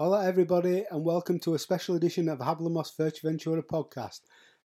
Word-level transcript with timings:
Hola, 0.00 0.24
everybody, 0.24 0.86
and 0.90 1.04
welcome 1.04 1.38
to 1.40 1.52
a 1.52 1.58
special 1.58 1.94
edition 1.94 2.30
of 2.30 2.38
Hablamos 2.38 2.96
Fuerteventura 2.96 3.62
podcast. 3.62 4.20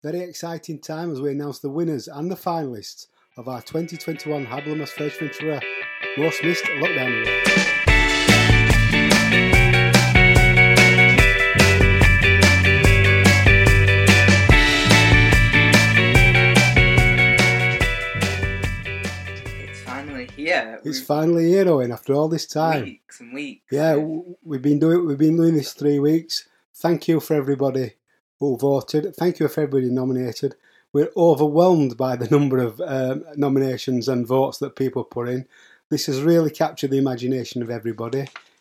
Very 0.03 0.21
exciting 0.21 0.79
time 0.79 1.11
as 1.11 1.23
we 1.23 1.31
announce 1.31 1.59
the 1.59 1.71
winners 1.71 2.07
and 2.07 2.31
the 2.31 2.37
finalists 2.37 3.07
of 3.39 3.49
our 3.49 3.63
2021 3.63 4.45
Hablamos 4.45 4.91
Fuerteventura 4.91 5.63
Most 6.19 6.45
Missed 6.45 6.65
Lockdown 6.65 7.23
Award. 7.23 7.43
Here. 20.53 20.81
It's 20.85 21.01
finally 21.01 21.49
here, 21.49 21.69
Owen, 21.69 21.93
after 21.93 22.15
all 22.15 22.29
this 22.29 22.47
time. 22.47 22.83
Weeks 22.85 23.21
and 23.21 23.33
weeks. 23.33 23.65
Yeah, 23.71 23.95
w- 23.95 24.37
we've 24.45 24.63
been 24.63 24.79
doing 24.79 25.07
we've 25.07 25.19
been 25.19 25.37
doing 25.37 25.55
this 25.55 25.73
three 25.73 25.99
weeks. 25.99 26.49
Thank 26.75 27.09
you 27.09 27.21
for 27.21 27.35
everybody 27.35 27.93
who 28.39 28.57
voted. 28.57 29.15
Thank 29.15 29.39
you 29.41 29.49
for 29.49 29.63
everybody 29.63 29.91
nominated. 29.91 30.55
We're 30.93 31.11
overwhelmed 31.17 31.97
by 31.97 32.17
the 32.17 32.29
number 32.37 32.59
of 32.59 32.81
um, 32.81 33.25
nominations 33.37 34.09
and 34.09 34.27
votes 34.27 34.59
that 34.59 34.77
people 34.77 35.05
put 35.05 35.29
in. 35.29 35.47
This 35.91 36.07
has 36.07 36.23
really 36.23 36.51
captured 36.51 36.91
the 36.91 36.99
imagination 36.99 37.63
of 37.63 37.71
everybody. 37.71 38.21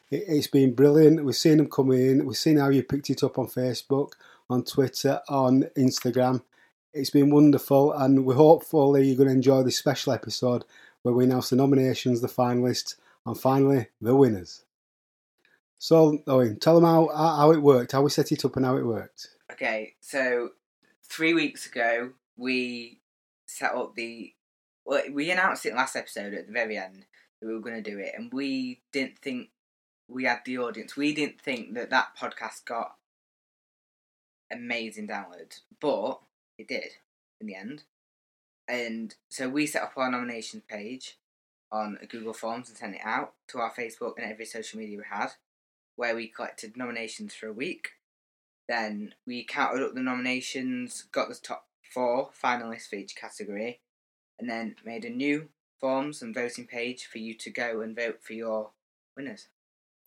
It, 0.09 0.23
it's 0.27 0.47
been 0.47 0.73
brilliant. 0.73 1.23
We've 1.23 1.35
seen 1.35 1.57
them 1.57 1.69
come 1.69 1.91
in. 1.91 2.25
We've 2.25 2.37
seen 2.37 2.57
how 2.57 2.69
you 2.69 2.83
picked 2.83 3.09
it 3.09 3.23
up 3.23 3.37
on 3.39 3.47
Facebook, 3.47 4.13
on 4.49 4.63
Twitter, 4.63 5.21
on 5.29 5.63
Instagram. 5.77 6.41
It's 6.93 7.09
been 7.09 7.29
wonderful, 7.29 7.93
and 7.93 8.25
we're 8.25 8.35
hopefully 8.35 9.07
you're 9.07 9.15
going 9.17 9.29
to 9.29 9.35
enjoy 9.35 9.63
this 9.63 9.77
special 9.77 10.11
episode 10.11 10.65
where 11.03 11.13
we 11.13 11.23
announce 11.23 11.49
the 11.49 11.55
nominations, 11.55 12.21
the 12.21 12.27
finalists, 12.27 12.95
and 13.25 13.39
finally 13.39 13.87
the 13.99 14.15
winners. 14.15 14.63
So, 15.77 16.19
Owen, 16.27 16.59
tell 16.59 16.75
them 16.75 16.83
how, 16.83 17.09
how 17.15 17.51
it 17.51 17.61
worked, 17.61 17.93
how 17.93 18.03
we 18.03 18.11
set 18.11 18.31
it 18.31 18.45
up, 18.45 18.55
and 18.55 18.65
how 18.65 18.77
it 18.77 18.85
worked. 18.85 19.29
Okay, 19.51 19.95
so 19.99 20.49
three 21.03 21.33
weeks 21.33 21.65
ago 21.65 22.11
we 22.37 22.99
set 23.47 23.73
up 23.73 23.95
the. 23.95 24.33
Well, 24.85 25.03
we 25.11 25.29
announced 25.31 25.65
it 25.65 25.75
last 25.75 25.95
episode 25.95 26.33
at 26.33 26.47
the 26.47 26.53
very 26.53 26.77
end 26.77 27.05
that 27.39 27.47
we 27.47 27.53
were 27.53 27.61
going 27.61 27.81
to 27.81 27.89
do 27.89 27.97
it, 27.97 28.13
and 28.15 28.31
we 28.31 28.81
didn't 28.91 29.17
think 29.19 29.49
we 30.07 30.25
had 30.25 30.41
the 30.45 30.57
audience. 30.59 30.95
We 30.95 31.13
didn't 31.13 31.41
think 31.41 31.73
that 31.75 31.89
that 31.89 32.15
podcast 32.19 32.65
got 32.65 32.95
amazing 34.51 35.07
downloads, 35.07 35.61
but 35.79 36.19
it 36.57 36.67
did 36.67 36.91
in 37.39 37.47
the 37.47 37.55
end. 37.55 37.83
And 38.67 39.13
so 39.29 39.49
we 39.49 39.67
set 39.67 39.83
up 39.83 39.93
our 39.97 40.09
nominations 40.09 40.63
page 40.67 41.17
on 41.71 41.97
Google 42.09 42.33
Forms 42.33 42.69
and 42.69 42.77
sent 42.77 42.95
it 42.95 43.01
out 43.03 43.33
to 43.49 43.59
our 43.59 43.71
Facebook 43.71 44.13
and 44.17 44.29
every 44.29 44.45
social 44.45 44.79
media 44.79 44.97
we 44.97 45.03
had, 45.09 45.29
where 45.95 46.15
we 46.15 46.27
collected 46.27 46.77
nominations 46.77 47.33
for 47.33 47.47
a 47.47 47.53
week. 47.53 47.89
Then 48.67 49.15
we 49.25 49.43
counted 49.43 49.83
up 49.83 49.93
the 49.93 50.01
nominations, 50.01 51.03
got 51.11 51.29
the 51.29 51.35
top 51.35 51.67
four 51.93 52.29
finalists 52.41 52.89
for 52.89 52.95
each 52.95 53.15
category, 53.15 53.81
and 54.39 54.49
then 54.49 54.75
made 54.85 55.05
a 55.05 55.09
new 55.09 55.49
forms 55.79 56.21
and 56.21 56.33
voting 56.33 56.67
page 56.67 57.05
for 57.05 57.17
you 57.17 57.33
to 57.33 57.49
go 57.49 57.81
and 57.81 57.95
vote 57.95 58.19
for 58.21 58.33
your 58.33 58.71
winners. 59.17 59.47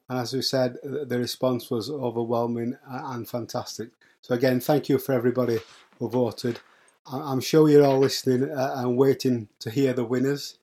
And 0.09 0.19
as 0.19 0.33
we 0.33 0.43
said, 0.43 0.77
the 0.83 1.19
response 1.19 1.71
was 1.71 1.91
overwhelming 1.91 2.77
and 2.87 3.29
fantastic. 3.29 3.91
So, 4.21 4.35
again, 4.35 4.61
thank 4.61 4.89
you 4.89 4.99
for 4.99 5.13
everybody 5.13 5.59
who 5.99 6.09
voted. 6.09 6.61
I'm 7.07 7.41
sure 7.41 7.69
you're 7.69 7.85
all 7.85 7.99
listening 7.99 8.51
uh, 8.51 8.77
and 8.79 8.97
waiting 8.97 9.49
to 9.59 9.71
hear 9.71 9.93
the 9.93 10.05
winners. 10.05 10.57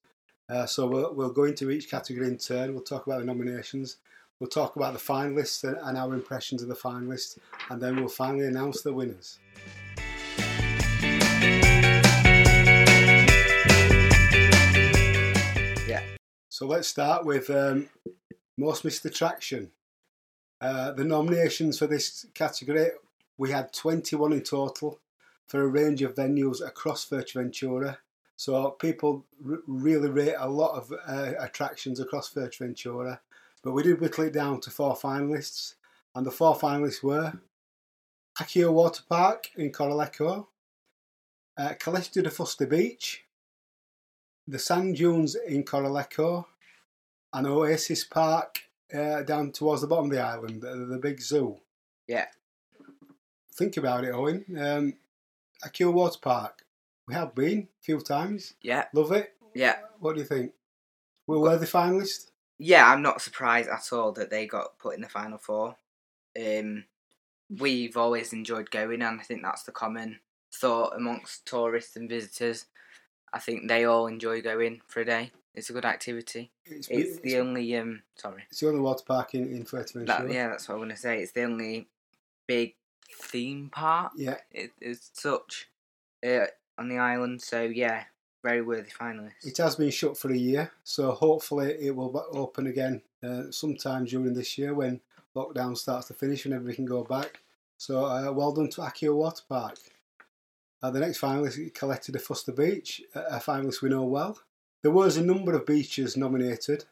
Uh, 0.49 0.65
so, 0.65 0.87
we'll, 0.87 1.13
we'll 1.13 1.29
go 1.31 1.43
into 1.43 1.69
each 1.69 1.87
category 1.87 2.27
in 2.27 2.39
turn. 2.39 2.73
We'll 2.73 2.81
talk 2.81 3.05
about 3.05 3.19
the 3.19 3.25
nominations. 3.25 3.97
We'll 4.39 4.49
talk 4.49 4.75
about 4.75 4.93
the 4.93 4.99
finalists 4.99 5.63
and, 5.63 5.77
and 5.77 5.99
our 5.99 6.15
impressions 6.15 6.63
of 6.63 6.67
the 6.67 6.73
finalists. 6.73 7.37
And 7.69 7.79
then 7.79 7.95
we'll 7.97 8.07
finally 8.07 8.47
announce 8.47 8.81
the 8.81 8.91
winners. 8.91 9.37
Yeah. 15.87 16.01
So 16.49 16.65
let's 16.65 16.87
start 16.87 17.23
with 17.23 17.51
um, 17.51 17.87
most 18.57 18.83
missed 18.83 19.05
attraction. 19.05 19.69
Uh, 20.59 20.91
the 20.93 21.03
nominations 21.03 21.77
for 21.77 21.85
this 21.85 22.25
category, 22.33 22.89
we 23.37 23.51
had 23.51 23.71
21 23.73 24.33
in 24.33 24.41
total 24.41 24.99
for 25.47 25.61
a 25.61 25.67
range 25.67 26.01
of 26.01 26.15
venues 26.15 26.65
across 26.65 27.07
Fuerteventura. 27.07 27.97
So 28.35 28.71
people 28.71 29.25
r- 29.47 29.59
really 29.67 30.09
rate 30.09 30.35
a 30.37 30.49
lot 30.49 30.75
of 30.75 30.93
uh, 31.07 31.33
attractions 31.39 31.99
across 31.99 32.33
Fuerteventura. 32.33 33.19
But 33.63 33.73
we 33.73 33.83
did 33.83 34.01
whittle 34.01 34.25
it 34.25 34.33
down 34.33 34.59
to 34.61 34.71
four 34.71 34.95
finalists, 34.95 35.75
and 36.15 36.25
the 36.25 36.31
four 36.31 36.55
finalists 36.55 37.03
were 37.03 37.33
Acua 38.39 38.71
Water 38.71 39.03
Park 39.07 39.49
in 39.55 39.71
Corralejo, 39.71 40.47
uh, 41.57 41.73
Caleta 41.79 42.23
de 42.23 42.29
Fusta 42.29 42.67
Beach, 42.67 43.23
the 44.47 44.57
sand 44.57 44.95
dunes 44.95 45.35
in 45.35 45.63
Corralejo, 45.63 46.45
and 47.33 47.47
Oasis 47.47 48.03
Park 48.03 48.63
uh, 48.93 49.21
down 49.21 49.51
towards 49.51 49.81
the 49.81 49.87
bottom 49.87 50.05
of 50.05 50.11
the 50.11 50.19
island, 50.19 50.61
the, 50.61 50.87
the 50.89 50.97
big 50.97 51.21
zoo. 51.21 51.57
Yeah. 52.07 52.25
Think 53.53 53.77
about 53.77 54.03
it, 54.05 54.11
Owen. 54.11 54.45
Um, 54.59 54.93
Acua 55.63 55.91
Water 55.91 56.19
Park. 56.21 56.65
We 57.07 57.13
have 57.13 57.33
been 57.35 57.59
a 57.79 57.83
few 57.83 57.99
times. 57.99 58.53
Yeah, 58.61 58.85
Love 58.93 59.11
it. 59.11 59.33
yeah. 59.53 59.75
What 59.99 60.15
do 60.15 60.21
you 60.21 60.27
think? 60.27 60.53
We 61.27 61.37
were 61.37 61.57
the 61.57 61.65
finalists. 61.65 62.31
Yeah, 62.57 62.89
I'm 62.89 63.01
not 63.01 63.21
surprised 63.21 63.69
at 63.69 63.91
all 63.91 64.11
that 64.13 64.29
they 64.29 64.45
got 64.45 64.77
put 64.77 64.95
in 64.95 65.01
the 65.01 65.09
final 65.09 65.37
four. 65.37 65.75
Um, 66.39 66.85
we've 67.59 67.97
always 67.97 68.33
enjoyed 68.33 68.69
going, 68.71 69.01
and 69.01 69.19
I 69.19 69.23
think 69.23 69.41
that's 69.41 69.63
the 69.63 69.71
common 69.71 70.19
thought 70.53 70.95
amongst 70.95 71.45
tourists 71.45 71.95
and 71.95 72.09
visitors. 72.09 72.65
I 73.33 73.39
think 73.39 73.67
they 73.67 73.85
all 73.85 74.07
enjoy 74.07 74.41
going 74.41 74.81
for 74.87 75.01
a 75.01 75.05
day. 75.05 75.31
It's 75.55 75.69
a 75.69 75.73
good 75.73 75.85
activity. 75.85 76.51
It's, 76.65 76.87
It's 76.87 77.15
it's, 77.15 77.19
the 77.21 77.39
only 77.39 77.75
um, 77.77 78.03
sorry, 78.15 78.43
it's 78.49 78.59
the 78.59 78.67
only 78.69 78.79
water 78.81 79.03
park 79.05 79.33
in, 79.33 79.51
in 79.51 79.65
Fuerteventura. 79.65 80.05
that, 80.07 80.31
yeah, 80.31 80.47
that's 80.49 80.67
what 80.69 80.75
I'm 80.75 80.81
gonna 80.81 80.95
say. 80.95 81.21
It's 81.21 81.31
the 81.33 81.43
only 81.43 81.87
big 82.47 82.75
theme 83.15 83.69
park 83.71 84.13
Yeah, 84.15 84.37
it, 84.51 84.71
as 84.81 85.09
such 85.13 85.69
uh, 86.25 86.45
on 86.77 86.89
the 86.89 86.97
island. 86.97 87.41
So 87.41 87.63
yeah, 87.63 88.03
very 88.43 88.61
worthy 88.61 88.89
finalists. 88.89 89.45
It 89.45 89.57
has 89.57 89.75
been 89.75 89.91
shut 89.91 90.17
for 90.17 90.31
a 90.31 90.37
year, 90.37 90.71
so 90.83 91.11
hopefully 91.11 91.75
it 91.79 91.95
will 91.95 92.25
open 92.33 92.67
again 92.67 93.01
uh, 93.23 93.51
sometime 93.51 94.05
during 94.05 94.33
this 94.33 94.57
year 94.57 94.73
when 94.73 94.99
lockdown 95.35 95.77
starts 95.77 96.07
to 96.07 96.13
finish 96.13 96.45
and 96.45 96.53
everybody 96.53 96.75
can 96.75 96.85
go 96.85 97.03
back. 97.03 97.41
So 97.77 98.05
uh, 98.05 98.31
well 98.31 98.51
done 98.51 98.69
to 98.71 98.81
Acua 98.81 99.15
Water 99.15 99.43
Park. 99.47 99.77
Uh, 100.83 100.89
the 100.89 100.99
next 100.99 101.21
finalist 101.21 101.71
Caleta 101.73 102.11
de 102.11 102.19
Fuster 102.19 102.55
Beach, 102.55 103.01
a 103.15 103.19
a 103.35 103.39
finalist 103.39 103.81
we 103.81 103.89
know 103.89 104.03
well. 104.03 104.39
There 104.81 104.91
was 104.91 105.17
a 105.17 105.23
number 105.23 105.53
of 105.53 105.67
beaches 105.67 106.17
nominated, 106.17 106.85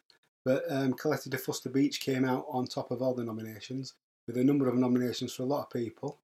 but 0.45 0.63
um, 0.69 0.93
Caleta 0.93 1.29
de 1.29 1.37
Fuster 1.37 1.73
Beach 1.73 1.99
came 1.99 2.23
out 2.23 2.45
on 2.49 2.67
top 2.67 2.91
of 2.91 3.01
all 3.01 3.15
the 3.15 3.23
nominations 3.23 3.95
with 4.29 4.37
a 4.37 4.43
number 4.43 4.69
of 4.69 4.75
nominations 4.75 5.33
for 5.33 5.41
a 5.41 5.47
lot 5.47 5.63
of 5.63 5.69
people. 5.71 6.19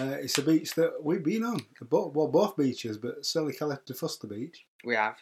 Uh, 0.00 0.16
it's 0.22 0.38
a 0.38 0.42
beach 0.42 0.74
that 0.76 0.94
we've 1.04 1.22
been 1.22 1.44
on, 1.44 1.60
both, 1.82 2.14
well, 2.14 2.26
both 2.26 2.56
beaches, 2.56 2.96
but 2.96 3.24
certainly 3.26 3.52
de 3.52 3.92
Fuster 3.92 4.26
Beach. 4.26 4.64
We 4.82 4.94
have, 4.94 5.16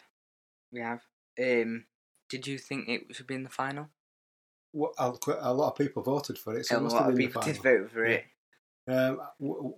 we 0.71 0.79
have. 0.79 1.01
Um, 1.37 1.83
did 2.29 2.47
you 2.47 2.57
think 2.57 2.87
it 2.87 3.13
should 3.13 3.27
be 3.27 3.35
in 3.35 3.43
the 3.43 3.49
final? 3.49 3.89
Well, 4.71 4.93
a 4.97 5.11
a 5.41 5.53
lot 5.53 5.71
of 5.71 5.77
people 5.77 6.01
voted 6.01 6.37
for 6.37 6.55
it, 6.55 6.65
so 6.65 6.75
it 6.75 6.79
a 6.79 6.81
must 6.81 6.95
lot 6.95 7.01
have 7.03 7.11
of 7.11 7.17
been 7.17 7.25
the 7.25 7.27
people 7.27 7.41
did 7.41 7.61
vote 7.61 7.91
for 7.91 8.07
Yeah. 8.07 8.19
it. 8.19 8.25
Um, 8.87 9.21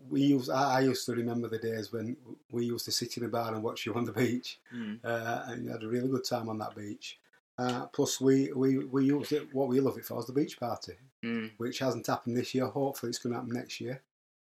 we 0.08 0.22
used. 0.22 0.52
I, 0.52 0.78
I 0.78 0.80
used 0.82 1.06
to 1.08 1.14
remember 1.14 1.48
the 1.48 1.58
days 1.58 1.92
when 1.92 2.16
we 2.52 2.66
used 2.66 2.86
to 2.86 2.92
sit 2.92 3.18
in 3.18 3.24
a 3.26 3.28
bar 3.28 3.56
and 3.56 3.64
watch 3.64 3.88
you 3.88 3.96
on 3.96 4.06
the 4.06 4.14
beach, 4.14 4.60
Mm. 4.72 5.00
uh, 5.04 5.44
and 5.48 5.66
you 5.66 5.72
had 5.72 5.84
a 5.84 5.88
really 5.88 6.10
good 6.10 6.26
time 6.26 6.48
on 6.48 6.60
that 6.60 6.76
beach. 6.76 7.18
Uh, 7.62 7.86
plus, 7.88 8.20
we, 8.22 8.52
we, 8.54 8.70
we 8.96 9.06
used 9.06 9.32
it. 9.32 9.54
What 9.54 9.68
we 9.68 9.80
love 9.80 9.98
it 9.98 10.06
for 10.06 10.20
is 10.20 10.26
the 10.28 10.34
beach 10.34 10.60
party, 10.60 10.94
Mm. 11.24 11.52
which 11.58 11.78
hasn't 11.80 12.08
happened 12.08 12.36
this 12.38 12.56
year. 12.56 12.66
Hopefully, 12.68 13.10
it's 13.12 13.20
going 13.20 13.34
to 13.34 13.40
happen 13.40 13.54
next 13.62 13.80
year. 13.80 14.02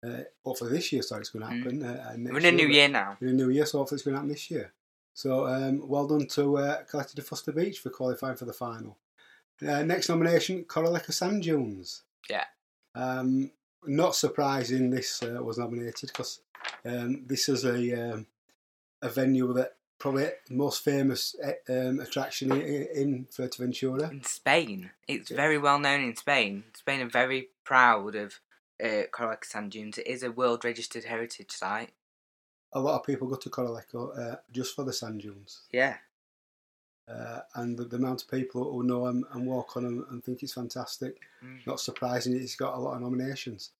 Uh, 0.06 0.22
hopefully, 0.44 0.70
this 0.72 0.90
year, 0.92 1.02
sorry, 1.02 1.20
it's 1.20 1.30
going 1.30 1.44
to 1.44 1.50
Mm. 1.52 1.58
happen. 1.58 1.76
Uh, 2.28 2.32
We're 2.32 2.38
in 2.38 2.46
a 2.46 2.52
new 2.62 2.68
year 2.68 2.88
now. 2.88 3.16
in 3.20 3.28
a 3.28 3.32
new 3.32 3.50
year, 3.50 3.66
so 3.66 3.78
hopefully 3.78 3.96
it's 3.96 4.04
going 4.04 4.14
to 4.14 4.18
happen 4.20 4.30
this 4.30 4.50
year. 4.50 4.72
So 5.14 5.46
um, 5.46 5.86
well 5.86 6.06
done 6.06 6.26
to 6.28 6.56
uh, 6.58 6.84
Caleta 6.84 7.14
de 7.14 7.22
Fuster 7.22 7.54
Beach 7.54 7.78
for 7.80 7.90
qualifying 7.90 8.36
for 8.36 8.46
the 8.46 8.52
final. 8.54 8.96
Uh, 9.60 9.82
next 9.82 10.08
nomination, 10.08 10.64
Corralejo 10.64 11.12
Sand 11.12 11.42
Dunes. 11.42 12.02
Yeah. 12.30 12.46
Um, 12.94 13.50
not 13.86 14.14
surprising 14.14 14.88
this 14.90 15.22
uh, 15.22 15.42
was 15.42 15.58
nominated 15.58 16.08
because 16.12 16.40
um, 16.84 17.24
this 17.26 17.48
is 17.48 17.64
a 17.64 18.12
um, 18.14 18.26
a 19.02 19.08
venue 19.10 19.52
that 19.52 19.76
probably 20.02 20.28
most 20.50 20.82
famous 20.82 21.36
eh, 21.40 21.52
um, 21.68 22.00
attraction 22.00 22.50
in, 22.50 22.88
in 22.92 23.26
Fuerteventura. 23.30 24.10
In 24.10 24.24
Spain, 24.24 24.90
it's 25.06 25.30
very 25.30 25.58
well 25.58 25.78
known 25.78 26.02
in 26.02 26.16
Spain. 26.16 26.64
Spain 26.74 27.00
are 27.02 27.08
very 27.08 27.50
proud 27.62 28.16
of 28.16 28.40
uh, 28.84 29.02
Sand 29.44 29.70
Dunes. 29.70 29.98
It 29.98 30.08
is 30.08 30.24
a 30.24 30.32
World 30.32 30.64
Registered 30.64 31.04
Heritage 31.04 31.52
Site. 31.52 31.92
A 32.72 32.80
lot 32.80 32.98
of 32.98 33.06
people 33.06 33.28
go 33.28 33.36
to 33.36 33.48
Corralejo 33.48 34.18
uh, 34.18 34.36
just 34.50 34.74
for 34.74 34.82
the 34.82 34.92
sand 34.92 35.20
dunes. 35.20 35.60
Yeah, 35.70 35.98
uh, 37.08 37.40
and 37.54 37.78
the, 37.78 37.84
the 37.84 37.96
amount 37.96 38.22
of 38.22 38.30
people 38.30 38.72
who 38.72 38.82
know 38.82 39.06
him 39.06 39.24
and 39.32 39.46
walk 39.46 39.76
on 39.76 39.84
him 39.84 40.04
and 40.10 40.24
think 40.24 40.42
it's 40.42 40.54
fantastic. 40.54 41.18
Mm. 41.44 41.64
Not 41.64 41.78
surprising, 41.78 42.32
he's 42.32 42.56
got 42.56 42.74
a 42.74 42.80
lot 42.80 42.96
of 42.96 43.02
nominations. 43.02 43.70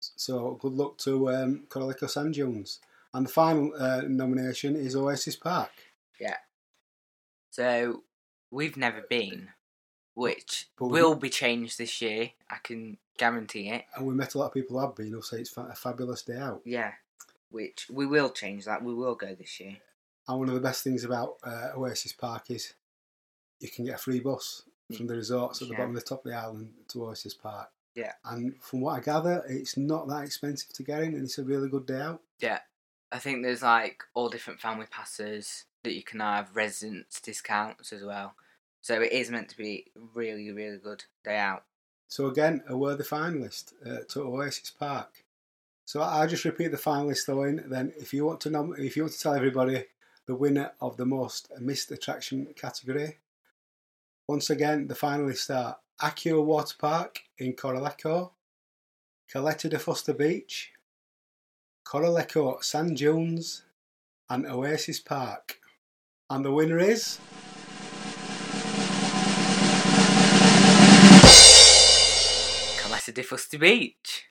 So 0.00 0.58
good 0.60 0.72
luck 0.72 0.98
to 0.98 1.30
um, 1.30 1.62
Sand 2.08 2.34
Dunes. 2.34 2.80
And 3.14 3.26
the 3.26 3.30
final 3.30 3.72
uh, 3.78 4.02
nomination 4.06 4.76
is 4.76 4.94
Oasis 4.96 5.36
Park. 5.36 5.70
Yeah. 6.20 6.36
So 7.50 8.02
we've 8.50 8.76
never 8.76 9.02
been, 9.02 9.48
which 10.14 10.68
But 10.78 10.86
we- 10.88 11.00
will 11.00 11.14
be 11.14 11.30
changed 11.30 11.78
this 11.78 12.00
year. 12.02 12.30
I 12.50 12.56
can 12.62 12.98
guarantee 13.18 13.70
it. 13.70 13.84
And 13.96 14.06
we 14.06 14.14
met 14.14 14.34
a 14.34 14.38
lot 14.38 14.46
of 14.46 14.52
people 14.54 14.78
who 14.78 14.84
have 14.86 14.94
been 14.94 15.12
who 15.12 15.22
say 15.22 15.40
it's 15.40 15.50
fa- 15.50 15.68
a 15.70 15.74
fabulous 15.74 16.22
day 16.22 16.36
out. 16.36 16.60
Yeah, 16.64 16.92
which 17.50 17.88
we 17.90 18.06
will 18.06 18.30
change 18.30 18.64
that. 18.66 18.82
We 18.82 18.94
will 18.94 19.14
go 19.14 19.34
this 19.34 19.58
year. 19.60 19.78
And 20.28 20.38
one 20.38 20.48
of 20.48 20.54
the 20.54 20.60
best 20.60 20.82
things 20.84 21.04
about 21.04 21.36
uh, 21.44 21.70
Oasis 21.76 22.12
Park 22.12 22.50
is 22.50 22.74
you 23.60 23.70
can 23.70 23.84
get 23.86 23.94
a 23.94 23.98
free 23.98 24.20
bus 24.20 24.62
from 24.94 25.06
the 25.06 25.14
resorts 25.16 25.62
at 25.62 25.68
the 25.68 25.72
Yeah. 25.74 25.78
bottom 25.78 25.96
of 25.96 26.02
the 26.02 26.08
top 26.08 26.24
of 26.26 26.30
the 26.30 26.36
island 26.36 26.74
to 26.88 27.04
Oasis 27.06 27.34
Park. 27.34 27.70
Yeah. 27.94 28.12
And 28.24 28.62
from 28.62 28.82
what 28.82 28.96
I 28.96 29.00
gather, 29.00 29.42
it's 29.48 29.76
not 29.78 30.06
that 30.08 30.24
expensive 30.24 30.72
to 30.74 30.82
get 30.82 31.02
in, 31.02 31.14
and 31.14 31.24
it's 31.24 31.38
a 31.38 31.44
really 31.44 31.68
good 31.70 31.86
day 31.86 32.00
out. 32.00 32.22
Yeah, 32.40 32.58
I 33.12 33.18
think 33.18 33.42
there's 33.42 33.62
like 33.62 34.02
all 34.14 34.28
different 34.28 34.60
family 34.60 34.86
passes 34.90 35.64
that 35.84 35.94
you 35.94 36.02
can 36.02 36.20
have, 36.20 36.54
residence 36.54 37.20
discounts 37.20 37.92
as 37.92 38.02
well. 38.02 38.34
So 38.82 39.00
it 39.00 39.12
is 39.12 39.30
meant 39.30 39.48
to 39.50 39.56
be 39.56 39.86
really, 40.14 40.50
really 40.50 40.78
good 40.78 41.04
day 41.24 41.38
out. 41.38 41.64
So 42.08 42.26
again, 42.26 42.62
a 42.68 42.76
worthy 42.76 43.04
finalist 43.04 43.72
uh, 43.84 44.04
to 44.10 44.22
Oasis 44.22 44.70
Park. 44.70 45.24
So 45.84 46.00
I'll 46.00 46.28
just 46.28 46.44
repeat 46.44 46.72
the 46.72 46.76
finalists 46.76 47.26
though. 47.26 47.44
In 47.44 47.64
then, 47.68 47.92
if 47.96 48.12
you 48.12 48.24
want 48.24 48.40
to 48.42 48.50
nom- 48.50 48.74
if 48.78 48.96
you 48.96 49.02
want 49.02 49.12
to 49.12 49.20
tell 49.20 49.34
everybody 49.34 49.84
the 50.26 50.34
winner 50.34 50.72
of 50.80 50.96
the 50.96 51.06
most 51.06 51.50
missed 51.60 51.90
attraction 51.92 52.46
category, 52.56 53.18
once 54.28 54.50
again 54.50 54.88
the 54.88 54.94
finalists 54.94 55.54
are 55.54 55.78
Acua 56.00 56.42
Water 56.42 56.74
Park 56.78 57.20
in 57.38 57.54
Corralejo, 57.54 58.32
Caleta 59.32 59.70
de 59.70 59.78
Fusta 59.78 60.16
Beach, 60.16 60.72
Corralejo 61.86 62.62
Sand 62.64 62.96
Dunes, 62.96 63.62
and 64.28 64.44
Oasis 64.44 64.98
Park. 64.98 65.60
And 66.28 66.44
the 66.44 66.50
winner 66.50 66.78
is 66.78 67.20
Caleta 72.80 73.14
de 73.14 73.22
Fusta 73.22 73.58
Beach. 73.58 74.26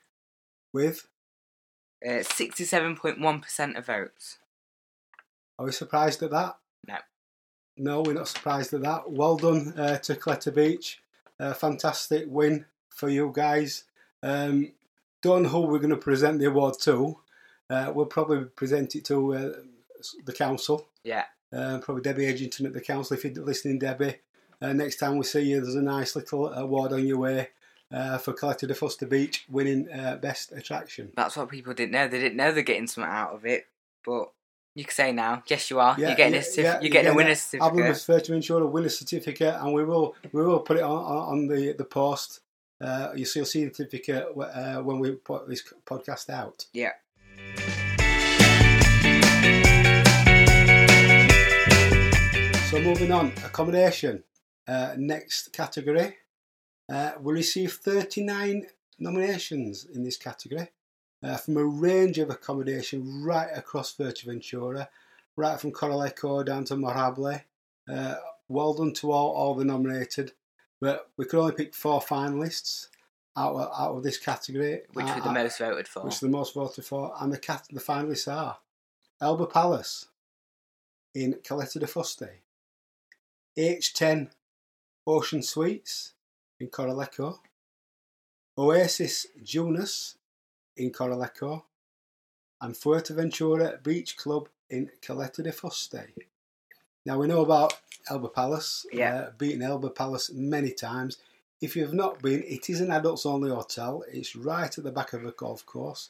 with. 0.73 1.07
Uh, 2.05 2.19
67.1% 2.19 3.77
of 3.77 3.85
votes. 3.85 4.37
Are 5.57 5.65
we 5.65 5.71
surprised 5.71 6.21
at 6.23 6.31
that? 6.31 6.57
No. 6.85 6.97
No, 7.77 8.01
we're 8.01 8.13
not 8.13 8.27
surprised 8.27 8.73
at 8.73 8.81
that. 8.81 9.09
Well 9.09 9.37
done 9.37 9.73
uh, 9.77 9.97
to 9.99 10.15
Caleta 10.15 10.53
Beach. 10.53 11.01
Uh, 11.39 11.53
fantastic 11.53 12.25
win 12.27 12.65
for 12.89 13.07
you 13.07 13.31
guys. 13.33 13.85
Um, 14.21 14.73
don't 15.23 15.43
know 15.43 15.49
who 15.49 15.61
we're 15.61 15.79
going 15.79 15.89
to 15.89 15.97
present 15.97 16.39
the 16.39 16.45
award 16.45 16.75
to. 16.81 17.17
Uh, 17.69 17.91
we'll 17.93 18.05
probably 18.05 18.45
present 18.45 18.95
it 18.95 19.05
to 19.05 19.33
uh, 19.33 19.51
the 20.25 20.33
council. 20.33 20.87
Yeah, 21.03 21.25
Uh, 21.51 21.79
probably 21.79 22.03
Debbie 22.03 22.25
Edgington 22.25 22.65
at 22.65 22.73
the 22.73 22.81
council. 22.81 23.15
If 23.15 23.23
you're 23.23 23.43
listening, 23.43 23.79
Debbie, 23.79 24.15
uh, 24.61 24.73
next 24.73 24.97
time 24.97 25.17
we 25.17 25.23
see 25.23 25.41
you, 25.41 25.61
there's 25.61 25.75
a 25.75 25.81
nice 25.81 26.15
little 26.15 26.53
award 26.53 26.93
on 26.93 27.05
your 27.05 27.17
way 27.17 27.49
uh, 27.91 28.17
for 28.17 28.33
Caleta 28.33 28.67
de 28.67 28.73
Fuster 28.73 29.09
Beach 29.09 29.45
winning 29.49 29.89
uh, 29.91 30.17
best 30.17 30.51
attraction. 30.51 31.11
that's 31.15 31.37
what 31.37 31.49
people 31.49 31.73
didn't 31.73 31.91
know. 31.91 32.07
They 32.07 32.19
didn't 32.19 32.37
know 32.37 32.51
they're 32.51 32.63
getting 32.63 32.87
something 32.87 33.11
out 33.11 33.33
of 33.33 33.45
it. 33.45 33.67
But 34.05 34.31
you 34.75 34.83
can 34.83 34.93
say 34.93 35.11
now, 35.11 35.43
yes, 35.47 35.69
you 35.69 35.79
are. 35.79 35.95
you're 35.97 36.15
getting 36.15 36.35
a 36.35 36.43
certif- 36.43 36.81
you're 36.81 36.91
getting 36.91 37.11
a 37.11 37.15
winner's 37.15 37.41
certificate. 37.41 37.79
Album 37.79 37.95
ensure 37.95 38.35
Insure 38.35 38.65
winner 38.67 38.89
certificate, 38.89 39.55
and 39.55 39.73
we 39.73 39.85
will 39.85 40.15
we 40.31 40.43
will 40.43 40.59
put 40.59 40.77
it 40.77 40.83
on, 40.83 40.91
on, 40.91 41.47
the 41.47 41.73
the 41.73 41.85
post. 41.85 42.41
Uh, 42.81 43.11
you 43.15 43.23
so 43.25 43.39
you'll 43.39 43.45
see 43.45 43.65
the 43.65 43.73
certificate 43.73 44.27
uh, 44.37 44.81
when 44.81 44.99
we 44.99 45.11
put 45.11 45.47
this 45.47 45.63
podcast 45.85 46.29
out. 46.29 46.65
Yeah. 46.73 46.91
So 52.69 52.81
moving 52.81 53.11
on, 53.11 53.31
accommodation. 53.45 54.23
Uh, 54.67 54.95
next 54.97 55.53
category, 55.53 56.17
uh, 56.91 57.11
we 57.21 57.33
received 57.33 57.73
39 57.73 58.65
nominations 58.99 59.85
in 59.85 60.03
this 60.03 60.17
category 60.17 60.69
uh, 61.23 61.37
from 61.37 61.57
a 61.57 61.63
range 61.63 62.17
of 62.17 62.29
accommodation 62.29 63.23
right 63.23 63.49
across 63.55 63.93
Ventura, 63.93 64.89
right 65.35 65.59
from 65.59 65.71
Corralejo 65.71 66.45
down 66.45 66.65
to 66.65 66.75
Morro 66.75 67.13
Jable. 67.15 67.41
Uh, 67.89 68.15
well 68.47 68.73
done 68.73 68.93
to 68.93 69.11
all, 69.11 69.31
all 69.31 69.55
the 69.55 69.63
nominated, 69.65 70.33
but 70.81 71.09
we 71.17 71.25
could 71.25 71.39
only 71.39 71.53
pick 71.53 71.73
four 71.73 72.01
finalists 72.01 72.87
out 73.37 73.55
of, 73.55 73.71
out 73.79 73.95
of 73.97 74.03
this 74.03 74.17
category. 74.17 74.81
Which 74.93 75.05
uh, 75.05 75.15
were 75.15 75.21
the 75.21 75.31
most 75.31 75.59
voted 75.59 75.87
for. 75.87 76.01
which 76.01 76.15
are 76.15 76.25
the 76.25 76.29
most 76.29 76.53
voted 76.53 76.85
for, 76.85 77.13
and 77.19 77.31
the 77.31 77.37
cat 77.37 77.67
the 77.71 77.79
finalists 77.79 78.31
are 78.31 78.57
Elba 79.21 79.45
Palace 79.47 80.07
in 81.13 81.35
Caleta 81.43 81.79
de 81.79 81.85
Fuste, 81.87 82.29
H10 83.57 84.29
Ocean 85.07 85.41
Suites 85.41 86.13
in 86.59 86.67
Corralejo, 86.67 87.39
Oasis 88.57 89.27
Dunas 89.43 90.17
in 90.77 90.91
Corralejo, 90.91 91.63
and 92.61 92.75
Fuerteventura 92.75 93.81
Beach 93.83 94.17
Club 94.17 94.49
in 94.69 94.89
Caleta 95.01 95.43
de 95.43 95.51
Fuste. 95.51 96.07
Now 97.05 97.19
we 97.19 97.27
know 97.27 97.41
about 97.41 97.73
Elba 98.09 98.29
Palace, 98.29 98.85
Yeah. 98.91 99.15
uh, 99.15 99.31
beaten 99.37 99.61
Elba 99.61 99.89
Palace 99.91 100.31
many 100.33 100.71
times. 100.71 101.17
If 101.61 101.75
you've 101.75 101.93
not 101.93 102.21
been, 102.21 102.43
it 102.43 102.69
is 102.69 102.81
an 102.81 102.91
adults 102.91 103.25
only 103.25 103.49
hotel. 103.49 104.03
It's 104.11 104.35
right 104.35 104.75
at 104.77 104.83
the 104.83 104.91
back 104.91 105.13
of 105.13 105.25
a 105.25 105.31
golf 105.31 105.65
course. 105.65 106.09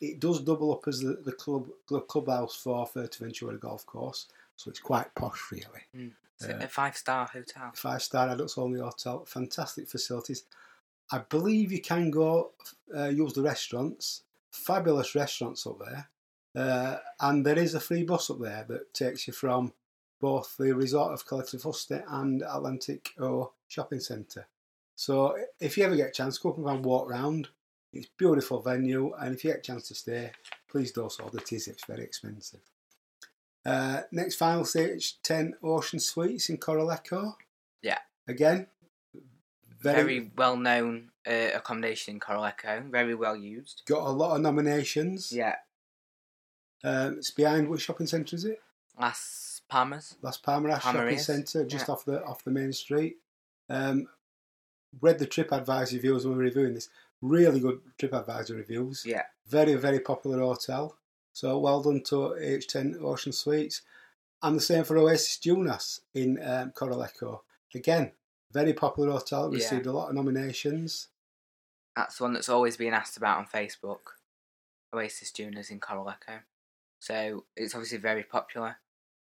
It 0.00 0.20
does 0.20 0.40
double 0.40 0.72
up 0.72 0.86
as 0.86 1.00
the, 1.00 1.20
the 1.24 1.32
club 1.32 1.68
the 1.88 2.00
clubhouse 2.00 2.54
for 2.56 2.86
Fuerteventura 2.86 3.58
Golf 3.58 3.84
Course, 3.86 4.28
so 4.56 4.70
it's 4.70 4.80
quite 4.80 5.12
posh, 5.14 5.40
really. 5.50 6.12
It's 6.36 6.46
a- 6.46 6.56
uh, 6.56 6.64
a 6.64 6.68
five 6.68 6.96
star 6.96 7.26
hotel. 7.26 7.72
Five 7.74 8.02
star 8.02 8.28
adults 8.28 8.56
only 8.58 8.80
hotel, 8.80 9.24
fantastic 9.24 9.88
facilities. 9.88 10.44
I 11.10 11.18
believe 11.18 11.72
you 11.72 11.80
can 11.80 12.10
go 12.10 12.52
uh, 12.94 13.06
use 13.06 13.32
the 13.32 13.42
restaurants, 13.42 14.22
fabulous 14.50 15.14
restaurants 15.14 15.66
up 15.66 15.78
there, 15.80 16.08
uh, 16.54 16.98
and 17.20 17.44
there 17.44 17.58
is 17.58 17.74
a 17.74 17.80
free 17.80 18.04
bus 18.04 18.30
up 18.30 18.40
there 18.40 18.64
that 18.68 18.94
takes 18.94 19.26
you 19.26 19.32
from 19.32 19.72
both 20.20 20.56
the 20.58 20.74
resort 20.74 21.12
of 21.12 21.26
Caleta 21.26 21.52
de 21.52 21.58
Fuste 21.58 22.04
and 22.08 22.42
Atlantic 22.42 23.10
O 23.20 23.52
Shopping 23.68 24.00
Centre. 24.00 24.46
So 24.94 25.36
if 25.60 25.76
you 25.78 25.84
ever 25.84 25.94
get 25.96 26.08
a 26.08 26.12
chance, 26.12 26.38
go 26.38 26.50
up 26.50 26.58
and 26.58 26.84
walk 26.84 27.08
round. 27.08 27.48
It's 27.92 28.06
a 28.06 28.10
beautiful 28.18 28.60
venue, 28.60 29.12
and 29.14 29.34
if 29.34 29.44
you 29.44 29.50
get 29.50 29.60
a 29.60 29.62
chance 29.62 29.88
to 29.88 29.94
stay, 29.94 30.30
please 30.68 30.92
do 30.92 31.08
so. 31.10 31.30
Is, 31.50 31.68
it's 31.68 31.86
very 31.86 32.04
expensive. 32.04 32.60
Uh, 33.64 34.02
next 34.12 34.36
final 34.36 34.64
stage, 34.64 35.20
10 35.22 35.54
Ocean 35.62 35.98
Suites 35.98 36.48
in 36.48 36.58
Corralejo. 36.58 37.34
Yeah. 37.82 37.98
Again, 38.26 38.66
Very, 39.80 40.02
very, 40.02 40.30
well 40.36 40.56
known 40.56 41.10
uh, 41.26 41.50
accommodation 41.54 42.14
in 42.14 42.20
Corralejo. 42.20 42.90
Very 42.90 43.14
well 43.14 43.36
used. 43.36 43.82
got 43.86 44.06
a 44.06 44.10
lot 44.10 44.36
of 44.36 44.42
nominations. 44.42 45.32
Yeah. 45.32 45.56
Um, 46.84 47.18
it's 47.18 47.30
behind 47.30 47.68
which 47.68 47.82
shopping 47.82 48.06
centre 48.06 48.36
is 48.36 48.44
it? 48.44 48.60
Las 48.98 49.60
Palmas. 49.68 50.16
Las 50.22 50.36
Palmas 50.38 50.82
Shopping 50.82 51.18
Centre, 51.18 51.64
just 51.64 51.88
yeah. 51.88 51.92
off 51.92 52.04
the 52.04 52.24
off 52.24 52.44
the 52.44 52.50
main 52.50 52.72
street. 52.72 53.16
Um, 53.68 54.08
read 55.00 55.18
the 55.18 55.26
trip 55.26 55.50
TripAdvisor 55.50 55.92
reviews 55.94 56.24
when 56.24 56.32
we 56.32 56.38
were 56.38 56.44
reviewing 56.44 56.74
this. 56.74 56.88
Really 57.20 57.60
good 57.60 57.80
TripAdvisor 57.98 58.56
reviews. 58.56 59.04
Yeah. 59.06 59.22
Very 59.46 59.74
very 59.74 60.00
popular 60.00 60.40
hotel. 60.40 60.96
So 61.32 61.58
well 61.58 61.82
done 61.82 62.02
to 62.04 62.36
H10 62.40 63.02
Ocean 63.02 63.32
Suites, 63.32 63.82
and 64.42 64.56
the 64.56 64.60
same 64.60 64.84
for 64.84 64.98
Oasis 64.98 65.38
Dunas 65.38 66.00
in 66.14 66.38
um, 66.42 66.72
Corralejo. 66.72 67.40
Again, 67.74 68.12
very 68.52 68.72
popular 68.72 69.12
hotel. 69.12 69.50
Yeah. 69.52 69.58
Received 69.58 69.86
a 69.86 69.92
lot 69.92 70.08
of 70.08 70.14
nominations. 70.14 71.08
That's 71.96 72.18
the 72.18 72.24
one 72.24 72.32
that's 72.32 72.48
always 72.48 72.76
been 72.76 72.94
asked 72.94 73.16
about 73.16 73.38
on 73.38 73.46
Facebook. 73.46 74.18
Oasis 74.94 75.30
Juniors 75.32 75.70
in 75.70 75.80
Corralejo. 75.80 76.40
So 77.00 77.44
it's 77.56 77.74
obviously 77.74 77.98
very 77.98 78.22
popular. 78.22 78.76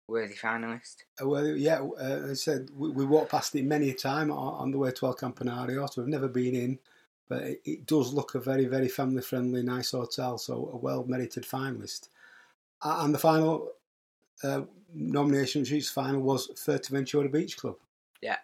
Worthy 0.07 0.33
finalist. 0.33 0.97
Uh, 1.21 1.29
Well, 1.29 1.47
yeah, 1.47 1.79
uh, 1.79 2.23
as 2.25 2.29
I 2.29 2.33
said, 2.33 2.69
we, 2.75 2.89
we 2.89 3.05
walked 3.05 3.31
past 3.31 3.55
it 3.55 3.63
many 3.63 3.89
a 3.89 3.93
time 3.93 4.31
on, 4.31 4.53
on 4.55 4.71
the 4.71 4.77
way 4.77 4.91
to 4.91 5.05
El 5.05 5.15
Campanario, 5.15 5.89
so 5.89 6.01
we've 6.01 6.09
never 6.09 6.27
been 6.27 6.55
in, 6.55 6.79
but 7.29 7.43
it, 7.43 7.61
it 7.65 7.85
does 7.85 8.13
look 8.13 8.35
a 8.35 8.39
very, 8.39 8.65
very 8.65 8.87
family 8.87 9.21
friendly, 9.21 9.63
nice 9.63 9.91
hotel, 9.91 10.37
so 10.37 10.69
a 10.73 10.77
well 10.77 11.03
merited 11.05 11.43
finalist. 11.43 12.09
And 12.81 13.13
the 13.13 13.19
final 13.19 13.71
uh, 14.43 14.61
nomination, 14.93 15.61
which 15.61 15.71
is 15.71 15.89
final, 15.89 16.21
was 16.21 16.49
Fuerteventura 16.49 17.31
Beach 17.31 17.57
Club. 17.57 17.77
Yeah. 18.21 18.37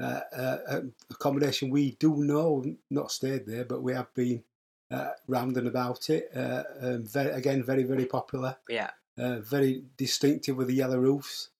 Uh, 0.00 0.20
uh, 0.36 0.80
accommodation 1.10 1.70
we 1.70 1.92
do 1.92 2.24
know, 2.24 2.64
not 2.90 3.12
stayed 3.12 3.46
there, 3.46 3.64
but 3.64 3.82
we 3.82 3.92
have 3.92 4.12
been 4.14 4.42
uh, 4.90 5.10
round 5.28 5.56
and 5.56 5.68
about 5.68 6.10
it. 6.10 6.30
Uh, 6.34 6.62
um, 6.80 7.04
very, 7.04 7.30
again, 7.30 7.62
very, 7.62 7.82
very 7.84 8.06
popular 8.06 8.56
Yeah. 8.68 8.90
uh, 9.18 9.38
very 9.40 9.84
distinctive 9.96 10.56
with 10.56 10.68
the 10.68 10.74
yellow 10.74 10.98
roofs. 10.98 11.50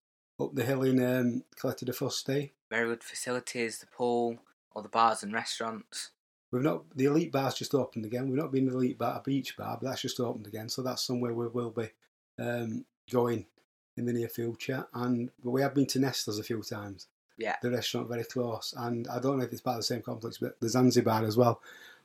up 0.41 0.55
the 0.55 0.65
hill 0.65 0.83
in 0.83 0.99
um, 1.05 1.45
Coletta 1.57 1.85
de 1.85 1.93
Fuste. 1.93 2.51
Very 2.71 2.89
good 2.89 3.05
facilities, 3.05 3.79
the 3.79 3.87
pool, 3.87 4.39
all 4.75 4.83
the 4.83 4.89
bars 4.89 5.23
and 5.23 5.33
restaurants. 5.33 6.11
We've 6.53 6.63
not 6.63 6.85
the 6.95 7.07
elite 7.07 7.33
bar's 7.33 7.55
just 7.55 7.75
opened 7.75 8.05
again. 8.05 8.29
We've 8.29 8.39
not 8.39 8.53
been 8.53 8.67
the 8.67 8.75
elite 8.75 8.99
bar, 8.99 9.19
a 9.19 9.23
beach 9.23 9.57
bar, 9.57 9.79
but 9.81 9.89
that's 9.89 10.03
just 10.03 10.21
opened 10.21 10.47
again. 10.47 10.69
So 10.69 10.83
that's 10.83 11.03
somewhere 11.03 11.33
we 11.33 11.49
will 11.49 11.71
be 11.71 11.89
um, 12.39 12.85
going 13.11 13.47
in 13.97 14.05
the 14.05 14.13
near 14.13 14.29
future. 14.29 14.87
And 14.93 15.31
but 15.43 15.51
we 15.51 15.63
have 15.63 15.75
been 15.75 15.87
to 15.87 15.99
Nestlers 15.99 16.39
a 16.39 16.45
few 16.45 16.63
times. 16.63 17.09
Yeah. 17.39 17.57
The 17.63 17.71
restaurant 17.71 18.09
very 18.09 18.25
close, 18.25 18.75
and 18.77 19.09
I 19.09 19.19
don't 19.19 19.39
know 19.39 19.45
if 19.45 19.53
it's 19.53 19.63
part 19.63 19.77
of 19.77 19.81
the 19.81 19.85
same 19.85 20.03
complex, 20.03 20.39
but 20.39 20.61
the 20.61 20.69
Zanzibar 20.69 21.25
as 21.25 21.37
well. 21.37 21.61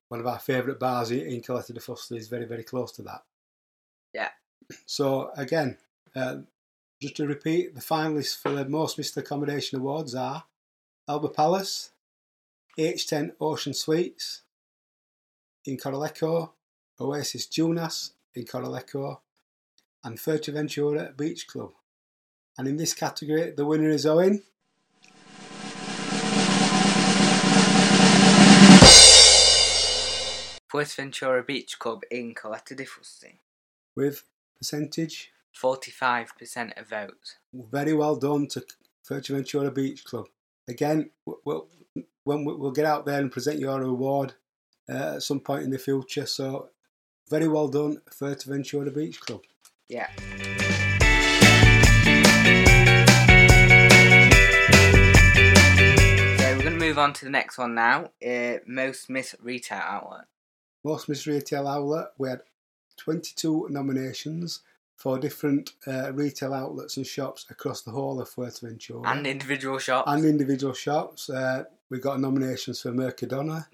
One 0.07 0.21
of 0.21 0.27
our 0.27 0.39
favourite 0.39 0.79
bars 0.79 1.11
in 1.11 1.41
Coletta 1.41 1.73
de 1.73 1.81
Fuste 1.81 2.13
is 2.13 2.29
very 2.29 2.45
very 2.45 2.63
close 2.63 2.93
to 2.93 3.01
that. 3.03 3.23
Yeah. 4.13 4.29
So 4.85 5.31
again, 5.35 5.77
uh, 6.15 6.37
just 7.01 7.17
to 7.17 7.27
repeat, 7.27 7.75
the 7.75 7.81
finalists 7.81 8.41
for 8.41 8.51
the 8.51 8.65
most 8.65 8.97
missed 8.97 9.17
accommodation 9.17 9.79
awards 9.79 10.15
are 10.15 10.45
Elba 11.09 11.29
Palace, 11.29 11.91
H10 12.77 13.31
Ocean 13.41 13.74
Suites 13.74 14.43
in 15.65 15.77
Corralejo, 15.77 16.51
Oasis 17.00 17.48
Dunas 17.48 18.12
in 18.36 18.46
Corralejo, 18.46 19.19
and 20.03 20.19
Fuerteventura 20.19 21.17
Beach 21.17 21.48
Club. 21.48 21.72
And 22.57 22.67
in 22.67 22.77
this 22.77 22.93
category, 22.93 23.51
the 23.51 23.65
winner 23.65 23.89
is 23.89 24.05
Owen. 24.05 24.43
Fuerteventura 30.72 31.46
Beach 31.46 31.79
Club 31.79 32.03
in 32.12 32.36
Coletta 32.36 32.75
de 32.75 32.86
Fuste. 32.86 33.39
with 33.96 34.24
percentage. 34.55 35.31
45% 35.55 36.79
of 36.79 36.88
votes. 36.89 37.38
Very 37.51 37.93
well 37.93 38.15
done 38.15 38.48
to 38.50 38.63
Fuerteventura 39.03 39.74
Beach 39.74 40.05
Club. 40.05 40.27
Again, 40.67 41.10
we'll, 41.25 41.67
when 42.27 42.43
we- 42.43 42.55
we'll 42.55 42.72
get 42.72 42.86
out 42.86 43.05
there 43.05 43.22
and 43.22 43.31
present 43.31 43.57
your 43.60 43.81
award 43.81 44.34
uh, 44.89 45.15
at 45.15 45.24
some 45.24 45.39
point 45.39 45.63
in 45.63 45.69
the 45.69 45.77
future. 45.79 46.25
So, 46.25 46.69
very 47.29 47.48
well 47.48 47.69
done, 47.69 48.01
Fuerteventura 48.10 48.93
Beach 48.93 49.19
Club. 49.22 49.41
Yeah. 49.88 50.10
So 55.17 56.43
we're 56.55 56.62
going 56.63 56.74
to 56.79 56.86
move 56.86 56.98
on 57.00 57.13
to 57.13 57.25
the 57.25 57.31
next 57.31 57.57
one 57.57 57.74
now. 57.74 58.12
Uh, 58.25 58.57
most 58.67 59.10
missed 59.10 59.36
retail 59.41 59.81
outlet. 59.84 60.25
Most 60.84 61.10
Miss 61.10 61.25
Retail 61.27 61.67
Outlet, 61.67 62.07
we 62.17 62.29
had 62.29 62.41
22 62.98 63.67
nominations 63.69 64.62
for 64.97 65.17
different 65.19 65.73
uh, 65.85 66.11
retail 66.11 66.53
outlets 66.53 66.97
and 66.97 67.05
shops 67.07 67.45
across 67.49 67.83
the 67.83 67.91
whole 67.91 68.19
of 68.19 68.29
Fuerteventura. 68.29 69.05
And 69.05 69.25
individual 69.27 69.77
shops. 69.77 70.11
and 70.11 70.25
individual 70.25 70.73
shops. 70.73 71.29
Uh, 71.29 71.63
we 71.89 71.99
got 71.99 72.19
nominations 72.19 72.81
for 72.81 72.91
Mercadona, 72.91 73.67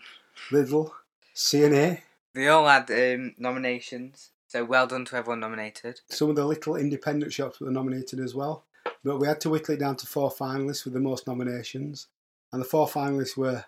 Lidl, 0.51 0.91
C&A, 1.33 2.03
They 2.33 2.47
all 2.49 2.67
had 2.67 2.91
um, 2.91 3.33
nominations. 3.37 4.29
So 4.47 4.63
well 4.65 4.85
done 4.85 5.05
to 5.05 5.15
everyone 5.15 5.39
nominated. 5.39 6.01
some 6.09 6.29
of 6.29 6.35
the 6.35 6.45
little 6.45 6.75
independent 6.75 7.33
shops 7.33 7.59
were 7.59 7.71
nominated 7.71 8.19
as 8.19 8.35
well. 8.35 8.65
But 9.03 9.17
we 9.17 9.27
had 9.27 9.41
to 9.41 9.49
whittle 9.49 9.73
it 9.75 9.79
down 9.79 9.95
to 9.97 10.05
four 10.05 10.29
finalists 10.29 10.83
with 10.85 10.93
the 10.93 10.99
most 10.99 11.25
nominations. 11.25 12.07
And 12.51 12.61
the 12.61 12.65
four 12.65 12.87
finalists 12.87 13.35
were 13.37 13.65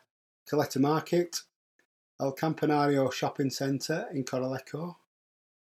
Coletta 0.48 0.80
Market, 0.80 1.40
El 2.22 2.36
Campanario 2.36 3.12
Shopping 3.12 3.50
Centre 3.50 4.06
in 4.14 4.24
Corralejo, 4.26 4.96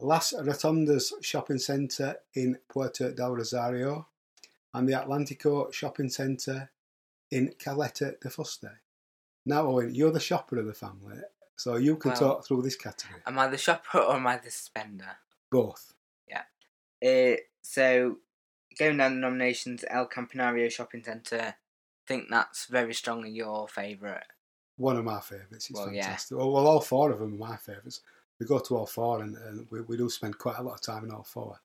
Las 0.01 0.33
Rotondas 0.33 1.13
Shopping 1.23 1.59
Centre 1.59 2.17
in 2.35 2.59
Puerto 2.69 3.11
del 3.13 3.35
Rosario, 3.35 4.07
and 4.75 4.89
the 4.89 4.93
Atlantico 4.93 5.73
Shopping 5.73 6.09
Centre 6.09 6.71
in 7.31 7.53
Caleta 7.59 8.19
de 8.21 8.29
Fuste. 8.29 8.71
Now, 9.47 9.67
Owen, 9.67 9.95
you're 9.95 10.13
the 10.13 10.21
shopper 10.21 10.59
of 10.59 10.67
the 10.67 10.75
family, 10.75 11.19
so 11.57 11.77
you 11.77 11.97
can 11.97 12.11
Well- 12.13 12.21
talk 12.21 12.47
through 12.47 12.63
this 12.63 12.77
category. 12.77 13.23
Am 13.27 13.39
I 13.39 13.49
the 13.49 13.59
shopper 13.59 13.99
or 13.99 14.17
am 14.17 14.27
I 14.27 14.37
the 14.37 14.51
spender? 14.51 15.17
Both. 15.51 15.95
Yeah. 16.29 16.45
Uh, 17.03 17.39
so, 17.63 18.19
going 18.79 18.99
down 18.99 19.15
the 19.15 19.21
nominations, 19.21 19.85
El 19.89 20.07
Campanario 20.09 20.71
Shopping 20.71 21.03
Centre. 21.03 21.41
I 21.41 21.55
think 22.07 22.29
that's 22.31 22.67
very 22.67 22.95
strongly 22.95 23.31
your 23.31 23.69
favourite. 23.69 24.25
one 24.77 24.97
of 24.97 25.05
my 25.05 25.19
favourites. 25.21 25.69
It's 25.69 25.73
Well, 25.73 25.93
yeah. 25.93 26.05
fantastic. 26.05 26.39
Well, 26.39 26.53
well, 26.53 26.67
all 26.69 26.81
four 26.81 27.11
of 27.11 27.19
them 27.19 27.35
are 27.35 27.49
my 27.51 27.57
favourites. 27.57 28.01
We 28.41 28.47
go 28.47 28.59
to 28.59 28.77
all 28.77 28.87
four, 28.87 29.23
and, 29.23 29.37
and 29.37 29.67
we, 29.71 29.81
we 29.83 29.97
do 29.97 30.09
spend 30.09 30.39
quite 30.39 30.59
a 30.59 30.63
lot 30.63 30.75
of 30.75 30.81
time 30.81 31.05
in 31.05 31.11
all 31.11 31.25
four. 31.25 31.61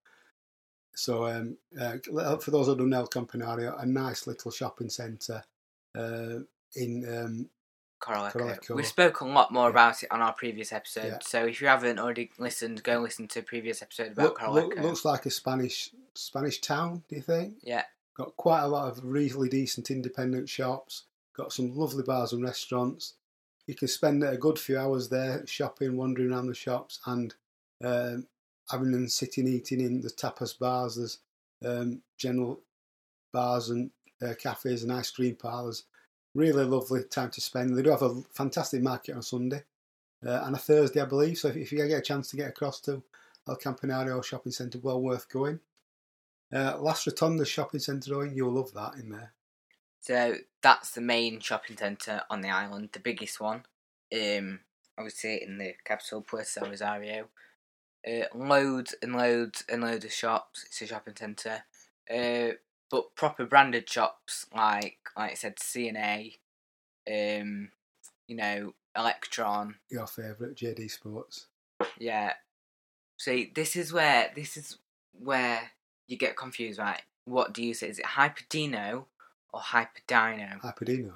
So, 0.96 1.25
um, 1.27 1.58
uh, 1.80 1.98
for 2.38 2.51
those 2.51 2.68
who 2.68 2.75
don't 2.75 2.89
know, 2.89 3.06
Campanario, 3.06 3.82
a 3.82 3.86
nice 3.86 4.27
little 4.27 4.51
shopping 4.51 4.89
centre 4.89 5.44
uh, 5.98 6.39
in 6.75 7.06
um, 7.18 7.50
Corralejo. 8.01 8.34
Corralejo. 8.34 8.75
We've 8.75 8.86
spoken 8.86 9.30
a 9.30 9.34
lot 9.34 9.51
more 9.51 9.65
Yeah. 9.65 9.72
about 9.72 10.03
it 10.03 10.12
on 10.12 10.22
our 10.22 10.34
previous 10.34 10.72
episode, 10.72 11.06
Yeah. 11.06 11.20
so 11.22 11.46
if 11.46 11.62
you 11.62 11.68
haven't 11.68 12.00
already 12.00 12.32
listened, 12.38 12.84
go 12.84 12.94
and 12.94 13.03
listen 13.03 13.27
to 13.30 13.39
a 13.39 13.44
previous 13.44 13.82
episode 13.82 14.12
about 14.12 14.24
look, 14.24 14.39
Corralejo. 14.39 14.53
look, 14.75 14.80
looks 14.80 15.06
like 15.06 15.25
a 15.25 15.32
Spanish 15.32 15.89
Spanish 16.15 16.62
town. 16.62 17.03
Do 17.10 17.15
you 17.15 17.22
think? 17.24 17.56
Yeah, 17.63 17.84
Got 18.15 18.36
quite 18.38 18.62
a 18.62 18.68
lot 18.68 18.89
of 18.92 19.00
really 19.03 19.50
decent 19.50 19.89
independent 19.89 20.48
shops. 20.48 21.06
Got 21.36 21.51
some 21.51 21.75
lovely 21.75 22.03
bars 22.03 22.32
and 22.34 22.44
restaurants. 22.44 23.15
You 23.67 23.75
can 23.75 23.88
spend 23.88 24.24
a 24.24 24.38
good 24.38 24.60
few 24.60 24.77
hours 24.77 25.10
there 25.10 25.46
shopping, 25.48 25.96
wandering 25.96 26.32
around 26.32 26.48
the 26.48 26.53
shops, 26.53 27.00
and 27.05 27.34
um, 27.84 28.27
having 28.70 28.93
and 28.93 29.12
sitting 29.12 29.48
eating 29.48 29.79
in 29.82 30.01
the 30.01 30.10
tapas 30.10 30.58
bars. 30.58 30.96
There's 30.96 31.20
um, 31.65 32.01
general 32.17 32.60
bars 33.32 33.70
and 33.70 33.91
uh, 34.22 34.34
cafes 34.38 34.84
and 34.84 34.91
ice 34.91 35.12
cream 35.12 35.36
parlours. 35.36 35.84
Really 36.36 36.65
lovely 36.65 37.03
time 37.03 37.29
to 37.32 37.41
spend. 37.41 37.77
They 37.77 37.84
do 37.84 37.91
have 37.91 38.01
a 38.01 38.22
fantastic 38.34 38.82
market 38.82 39.15
on 39.15 39.22
Sunday 39.22 39.63
uh, 40.25 40.41
and 40.46 40.55
a 40.55 40.60
Thursday, 40.60 41.01
I 41.01 41.05
believe. 41.05 41.38
So 41.38 41.50
if, 41.50 41.58
if 41.58 41.72
you 41.72 41.77
get 41.88 42.00
a 42.00 42.01
chance 42.01 42.29
to 42.32 42.38
get 42.38 42.50
across 42.50 42.79
to 42.82 43.03
El 43.48 43.58
Campanario 43.58 44.24
Shopping 44.24 44.51
Centre, 44.51 44.79
well 44.79 45.01
worth 45.01 45.29
going. 45.29 45.60
Uh, 46.51 46.77
Las 46.79 47.05
Rotondas 47.05 47.48
Shopping 47.48 47.79
Centre, 47.79 48.15
Owen, 48.15 48.36
you'll 48.36 48.51
love 48.51 48.74
that 48.74 48.96
in 48.96 49.10
there. 49.10 49.34
So 50.04 50.36
that's 50.62 50.92
the 50.92 51.02
main 51.02 51.40
shopping 51.40 51.78
centre 51.78 52.24
on 52.30 52.42
the 52.42 52.50
island, 52.50 52.90
the 52.92 53.00
biggest 53.00 53.40
one. 53.40 53.64
Um, 54.14 54.60
obviously 54.98 55.42
in 55.42 55.58
the 55.58 55.76
capital, 55.86 56.22
Puerto 56.22 56.60
Rosario. 56.60 57.28
Uh, 58.06 58.26
loads 58.36 58.94
and 59.02 59.16
loads 59.16 59.64
and 59.70 59.82
loads 59.82 60.04
of 60.04 60.12
shops. 60.12 60.66
It's 60.66 60.82
a 60.82 60.88
shopping 60.88 61.16
centre. 61.18 61.64
Uh, 62.14 62.56
but 62.92 63.16
proper 63.16 63.46
branded 63.46 63.90
shops 63.90 64.46
like 64.54 64.98
like 65.16 65.32
I 65.32 65.36
said, 65.36 65.58
C&A, 65.58 66.36
um, 67.10 67.70
you 68.28 68.36
know, 68.36 68.74
Electron. 68.98 69.76
Your 69.90 70.06
favourite, 70.06 70.56
JD 70.56 70.92
Sports. 70.92 71.48
Yeah. 71.98 72.34
See, 73.18 73.54
this 73.56 73.78
is 73.78 73.94
where 73.94 74.32
this 74.36 74.58
is 74.58 74.80
where 75.18 75.72
you 76.10 76.18
get 76.18 76.36
confused, 76.36 76.78
right? 76.78 77.02
What 77.24 77.54
do 77.54 77.64
you 77.64 77.74
say? 77.74 77.88
Is 77.88 78.00
it 78.00 78.06
Hyperdino 78.06 79.06
or 79.54 79.62
Hyperdino? 79.62 80.60
Hyperdino. 80.62 81.14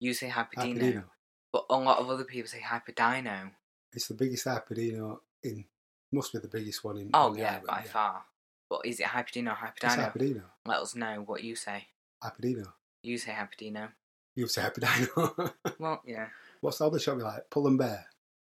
You 0.00 0.14
say 0.14 0.28
Hyperdino, 0.28 0.78
Hyperdino. 0.78 1.04
but 1.52 1.64
a 1.70 1.76
lot 1.76 1.98
of 1.98 2.10
other 2.10 2.24
people 2.24 2.48
say 2.48 2.60
Hyperdino. 2.60 3.50
It's 3.92 4.08
the 4.08 4.14
biggest 4.14 4.46
Hyperdino 4.46 5.18
in, 5.42 5.64
must 6.12 6.32
be 6.32 6.38
the 6.38 6.48
biggest 6.48 6.84
one 6.84 6.98
in. 6.98 7.10
Oh 7.14 7.34
yeah, 7.34 7.52
island, 7.52 7.66
by 7.66 7.82
far. 7.82 8.24
But 8.68 8.80
is 8.84 9.00
it 9.00 9.06
Hyperdino 9.06 9.50
or 9.60 9.72
It's 9.74 9.84
Hyperdino? 9.84 10.12
Hyperdino. 10.12 10.42
Let 10.66 10.80
us 10.80 10.94
know 10.94 11.22
what 11.24 11.42
you 11.42 11.54
say. 11.56 11.86
Hyperdino. 12.22 12.66
You 13.02 13.16
say 13.16 13.32
Hyperdino. 13.32 13.88
You 14.34 14.46
say 14.46 14.62
Hyperdino. 14.62 15.52
Well, 15.78 16.02
yeah. 16.04 16.26
What's 16.60 16.78
the 16.78 16.86
other 16.86 16.98
shop 16.98 17.18
you 17.18 17.24
like? 17.24 17.48
Pull 17.50 17.68
and 17.68 17.78
Bear. 17.78 18.06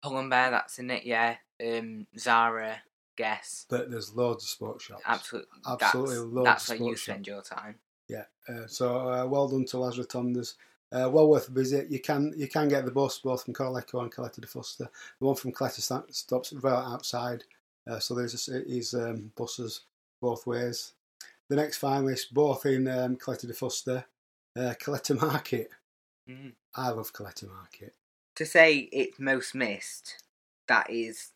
Pull 0.02 0.18
and 0.18 0.28
Bear, 0.28 0.50
that's 0.50 0.78
in 0.78 0.90
it. 0.90 1.04
Yeah. 1.04 1.36
Um, 1.64 2.06
Zara, 2.18 2.82
Guess. 3.16 3.66
But 3.68 3.90
there's 3.90 4.12
loads 4.14 4.44
of 4.44 4.50
sports 4.50 4.84
shops. 4.84 5.02
Absolutely. 5.06 5.48
Absolutely 5.66 6.14
That's, 6.16 6.24
loads 6.26 6.44
that's 6.46 6.64
of 6.64 6.68
where 6.80 6.88
you 6.88 6.96
sports 6.96 7.02
spend 7.02 7.26
your 7.26 7.42
time. 7.42 7.76
Yeah. 8.12 8.24
Uh, 8.48 8.66
so 8.66 9.08
uh, 9.08 9.26
well 9.26 9.48
done 9.48 9.64
to 9.66 9.78
Las 9.78 9.96
Rotondas. 9.96 10.54
Uh, 10.92 11.08
well 11.10 11.28
worth 11.28 11.48
a 11.48 11.52
visit. 11.52 11.90
You 11.90 12.00
can 12.00 12.32
you 12.36 12.48
can 12.48 12.68
get 12.68 12.84
the 12.84 12.90
bus 12.90 13.18
both 13.18 13.44
from 13.44 13.54
Corralejo 13.54 14.02
and 14.02 14.12
Caleta 14.12 14.40
de 14.40 14.46
Fusta. 14.46 14.88
The 15.18 15.26
one 15.26 15.36
from 15.36 15.52
Caleta 15.52 15.80
sta- 15.80 16.10
stops 16.10 16.52
right 16.52 16.84
outside. 16.92 17.44
Uh, 17.88 17.98
so 17.98 18.14
there's 18.14 18.48
a, 18.48 18.64
is 18.68 18.92
um, 18.94 19.32
buses 19.36 19.82
both 20.20 20.46
ways. 20.46 20.92
The 21.48 21.56
next 21.56 21.80
finalists 21.80 22.30
both 22.30 22.66
in 22.66 22.86
um, 22.88 23.16
Caleta 23.16 23.46
de 23.46 23.54
Fusta. 23.54 24.04
Uh, 24.54 24.74
Caleta 24.82 25.18
Market. 25.20 25.70
Mm. 26.28 26.52
I 26.74 26.90
love 26.90 27.12
Caleta 27.12 27.48
Market. 27.48 27.94
to 28.36 28.44
say 28.46 28.88
it's 28.92 29.18
most 29.18 29.54
missed, 29.54 30.22
that 30.68 30.90
is 30.90 31.30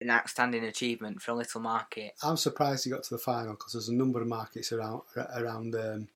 an 0.00 0.10
outstanding 0.10 0.64
achievement 0.64 1.22
for 1.22 1.30
a 1.30 1.34
little 1.34 1.60
market. 1.60 2.14
I'm 2.22 2.36
surprised 2.36 2.84
he 2.84 2.90
got 2.90 3.02
to 3.04 3.14
the 3.14 3.18
final 3.18 3.52
because 3.54 3.72
there's 3.72 3.88
a 3.88 3.94
number 3.94 4.20
of 4.20 4.28
markets 4.28 4.72
around 4.72 5.02
around 5.34 5.74
um, 5.74 6.08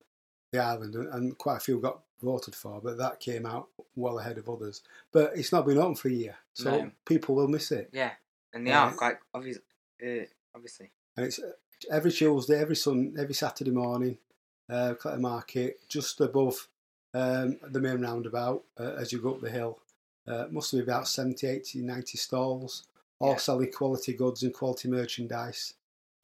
the 0.52 0.58
island, 0.58 0.94
and, 0.94 1.38
quite 1.38 1.56
a 1.56 1.60
few 1.60 1.80
got 1.80 2.00
voted 2.22 2.54
for, 2.54 2.80
but 2.82 2.98
that 2.98 3.20
came 3.20 3.46
out 3.46 3.68
well 3.96 4.18
ahead 4.18 4.36
of 4.36 4.48
others. 4.48 4.82
But 5.12 5.32
it's 5.36 5.52
not 5.52 5.64
been 5.66 5.78
open 5.78 5.94
for 5.94 6.08
a 6.08 6.12
year, 6.12 6.36
so 6.52 6.70
No. 6.70 6.90
people 7.06 7.34
will 7.36 7.48
miss 7.48 7.70
it. 7.72 7.88
Yeah, 7.92 8.12
and 8.52 8.66
they 8.66 8.70
Yeah. 8.72 8.86
are 8.88 8.92
quite 8.92 9.16
obvious. 9.32 9.58
Uh, 10.04 10.24
obviously, 10.54 10.90
And 11.16 11.26
it's 11.26 11.38
uh, 11.38 11.52
every 11.90 12.10
Tuesday, 12.12 12.58
every 12.60 12.76
Sun, 12.76 13.14
every 13.18 13.34
Saturday 13.34 13.70
morning. 13.70 14.18
uh, 14.68 14.94
Caleta 14.94 15.18
Market, 15.20 15.80
just 15.88 16.20
above 16.20 16.68
um, 17.12 17.58
the 17.72 17.80
main 17.80 18.00
roundabout 18.02 18.62
uh, 18.78 18.94
as 18.98 19.12
you 19.12 19.20
go 19.20 19.34
up 19.34 19.40
the 19.40 19.50
hill. 19.50 19.80
Uh, 20.28 20.46
must 20.50 20.70
be 20.72 20.78
about 20.78 21.08
70, 21.08 21.44
80, 21.44 21.80
90 21.82 22.16
stalls, 22.16 22.84
all 23.20 23.32
Yeah. 23.32 23.36
selling 23.36 23.70
quality 23.70 24.12
goods 24.14 24.42
and 24.42 24.52
quality 24.52 24.88
merchandise 24.88 25.74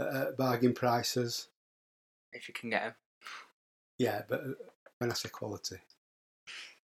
at, 0.00 0.36
bargain 0.36 0.74
prices. 0.74 1.48
If 2.32 2.48
you 2.48 2.54
can 2.54 2.70
get 2.70 2.82
them. 2.82 2.94
Yeah, 3.98 4.22
but 4.28 4.40
uh, 4.40 4.48
when 4.98 5.10
I 5.10 5.14
say 5.14 5.28
quality, 5.28 5.76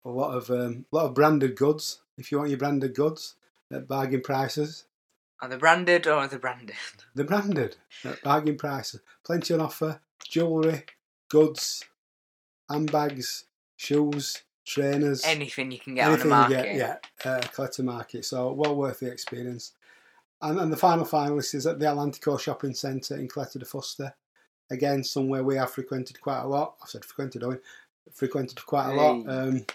a 0.05 0.09
lot 0.09 0.35
of 0.35 0.49
um, 0.49 0.85
lot 0.91 1.05
of 1.05 1.13
branded 1.13 1.55
goods. 1.55 1.99
If 2.17 2.31
you 2.31 2.37
want 2.37 2.49
your 2.51 2.59
branded 2.59 2.95
goods 2.95 3.35
at 3.71 3.87
bargain 3.87 4.21
prices, 4.21 4.85
Are 5.41 5.49
they 5.49 5.57
branded 5.57 6.07
or 6.07 6.13
are 6.13 6.27
they 6.27 6.37
branded? 6.37 6.75
they're 7.15 7.25
branded 7.25 7.77
at 8.05 8.21
bargain 8.23 8.57
prices. 8.57 9.01
Plenty 9.23 9.53
on 9.53 9.61
offer: 9.61 9.99
jewellery, 10.27 10.85
goods, 11.29 11.83
handbags, 12.69 13.45
shoes, 13.77 14.43
trainers, 14.65 15.23
Anything 15.25 15.71
you 15.71 15.79
can 15.79 15.95
get 15.95 16.05
on 16.07 16.11
the 16.13 16.25
anything 16.25 16.29
you 16.31 16.35
market. 16.37 16.63
get. 16.63 16.75
Yeah, 17.25 17.31
uh, 17.31 17.41
Caleta 17.41 17.83
market. 17.83 18.25
So 18.25 18.51
well 18.53 18.75
worth 18.75 18.99
the 19.01 19.11
experience. 19.11 19.73
And, 20.43 20.59
and 20.59 20.71
the 20.71 20.77
final 20.77 21.05
finalist 21.05 21.55
is 21.55 21.65
at 21.65 21.79
the 21.79 21.85
Atlantico 21.85 22.37
Shopping 22.37 22.73
Centre 22.73 23.15
in 23.15 23.29
Coletta 23.29 23.59
de 23.59 23.65
Fuster. 23.65 24.13
Again, 24.69 25.03
somewhere 25.03 25.43
we 25.43 25.55
have 25.55 25.71
frequented 25.71 26.19
quite 26.19 26.41
a 26.41 26.47
lot. 26.47 26.75
I've 26.83 26.89
said 26.89 27.05
frequented, 27.05 27.43
I 27.43 27.47
mean, 27.47 27.59
frequented 28.13 28.65
quite 28.65 28.91
a 28.91 28.93
lot. 28.93 29.25
Um, 29.27 29.65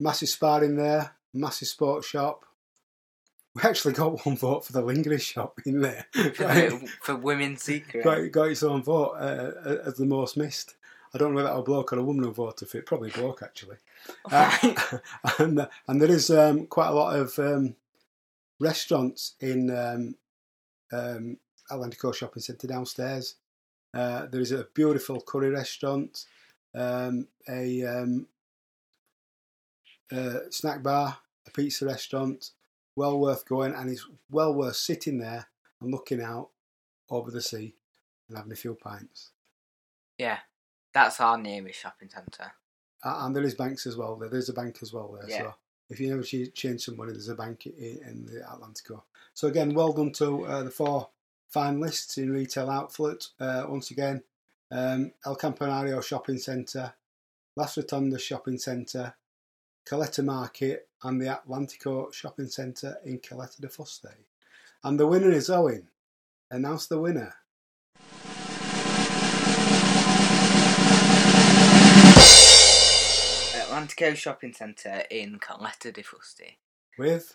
massive 0.00 0.28
sparring 0.28 0.76
there, 0.76 1.12
massive 1.32 1.68
sports 1.68 2.08
shop. 2.08 2.44
We 3.54 3.62
actually 3.62 3.94
got 3.94 4.26
one 4.26 4.36
vote 4.36 4.64
for 4.64 4.72
the 4.72 4.82
lingerie 4.82 5.20
shop 5.20 5.60
in 5.64 5.80
there. 5.80 6.06
For, 6.12 6.80
for 7.00 7.16
women's 7.16 7.62
secret. 7.62 8.02
got, 8.02 8.32
got 8.32 8.48
its 8.48 8.64
own 8.64 8.82
vote 8.82 9.12
uh, 9.12 9.76
as 9.86 9.94
the 9.94 10.04
most 10.04 10.36
missed. 10.36 10.74
I 11.14 11.18
don't 11.18 11.30
know 11.30 11.36
whether 11.36 11.56
a 11.56 11.62
bloke 11.62 11.92
or 11.92 12.00
a 12.00 12.02
woman 12.02 12.24
who 12.24 12.32
voted 12.32 12.68
for 12.68 12.78
it. 12.78 12.86
Probably 12.86 13.10
bloke, 13.10 13.44
actually. 13.44 13.76
Uh, 14.28 14.74
and, 15.38 15.60
uh, 15.60 15.68
and 15.86 16.02
there 16.02 16.10
is 16.10 16.28
um, 16.30 16.66
quite 16.66 16.88
a 16.88 16.94
lot 16.94 17.16
of 17.16 17.38
um, 17.38 17.76
restaurants 18.64 19.34
in 19.40 19.70
um, 19.70 20.14
um, 20.92 21.36
Atlantico 21.70 22.14
Shopping 22.14 22.42
Centre 22.42 22.66
downstairs. 22.66 23.36
Uh, 23.92 24.26
there 24.26 24.40
is 24.40 24.52
a 24.52 24.66
beautiful 24.74 25.20
curry 25.20 25.50
restaurant, 25.50 26.26
um, 26.74 27.28
a 27.48 27.84
um, 27.84 28.26
uh, 30.12 30.40
snack 30.50 30.82
bar, 30.82 31.18
a 31.46 31.50
pizza 31.50 31.86
restaurant. 31.86 32.50
Well 32.96 33.18
worth 33.18 33.44
going, 33.48 33.74
and 33.74 33.90
it's 33.90 34.06
well 34.30 34.54
worth 34.54 34.76
sitting 34.76 35.18
there 35.18 35.46
and 35.80 35.90
looking 35.90 36.22
out 36.22 36.50
over 37.10 37.30
the 37.30 37.42
sea 37.42 37.74
and 38.28 38.36
having 38.36 38.52
a 38.52 38.56
few 38.56 38.74
pints. 38.74 39.30
yeah, 40.16 40.38
that's 40.92 41.20
our 41.20 41.36
nearest 41.36 41.80
shopping 41.80 42.08
centre. 42.08 42.52
Uh, 43.04 43.22
and 43.22 43.34
there 43.34 43.42
is 43.42 43.54
banks 43.54 43.86
as 43.86 43.96
well. 43.96 44.16
There. 44.16 44.28
There's 44.28 44.48
a 44.48 44.54
bank 44.54 44.78
as 44.80 44.92
well 44.92 45.18
there. 45.20 45.28
Yeah. 45.28 45.38
So 45.42 45.54
if 45.90 46.00
you 46.00 46.08
never 46.08 46.22
ch- 46.22 46.52
change 46.54 46.82
some 46.82 46.96
money, 46.96 47.12
there's 47.12 47.28
a 47.28 47.34
bank 47.34 47.66
in 47.66 48.26
the 48.26 48.40
Atlantico. 48.40 49.02
So 49.32 49.48
again, 49.48 49.74
well 49.74 49.92
done 49.92 50.12
to 50.12 50.44
uh, 50.44 50.62
the 50.62 50.70
four 50.70 51.08
finalists 51.54 52.18
in 52.18 52.32
retail 52.32 52.70
outlet. 52.70 53.28
Uh, 53.38 53.64
once 53.68 53.90
again, 53.90 54.22
um, 54.70 55.12
El 55.24 55.36
Campanario 55.36 56.02
Shopping 56.02 56.38
Centre, 56.38 56.94
Las 57.56 57.76
Rotondas 57.76 58.20
Shopping 58.20 58.58
Centre, 58.58 59.14
Coletta 59.86 60.24
Market, 60.24 60.88
and 61.02 61.20
the 61.20 61.26
Atlantico 61.26 62.12
Shopping 62.12 62.48
Centre 62.48 62.98
in 63.04 63.18
Coletta 63.18 63.60
de 63.60 63.68
Fuste. 63.68 64.14
And 64.82 64.98
the 64.98 65.06
winner 65.06 65.30
is 65.30 65.50
Owen. 65.50 65.88
Announce 66.50 66.86
the 66.86 67.00
winner. 67.00 67.34
Atlantico 73.84 74.16
Shopping 74.16 74.52
Centre 74.52 75.04
in 75.10 75.38
Coletta 75.38 75.92
de 75.92 76.02
Fusti. 76.02 76.56
With 76.98 77.34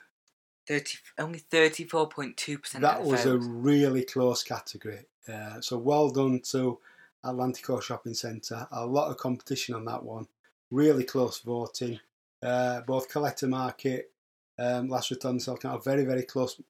30, 0.68 0.98
only 1.20 1.39
34.2% 1.39 2.82
that 2.82 3.03
was 3.03 3.25
a 3.25 3.38
really 3.38 4.03
close 4.03 4.44
category. 4.44 5.05
Uh, 5.27 5.62
so 5.62 5.77
well 5.77 6.09
done 6.09 6.40
to 6.51 6.79
Atlantico 7.25 7.81
Shopping 7.81 8.14
Centre. 8.14 8.68
A 8.72 8.85
lot 8.85 9.09
of 9.09 9.18
competition 9.18 9.75
on 9.75 9.85
that 9.85 10.03
one. 10.03 10.27
Really 10.72 11.03
close 11.03 11.40
voting. 11.40 12.00
Uh, 12.42 12.81
both 12.81 13.09
Coletta 13.09 13.50
Market, 13.50 14.12
um, 14.57 14.88
Las 14.88 15.09
Rotondas, 15.09 15.66
are 15.66 15.79
very, 15.79 16.05
very 16.05 16.24
close 16.24 16.62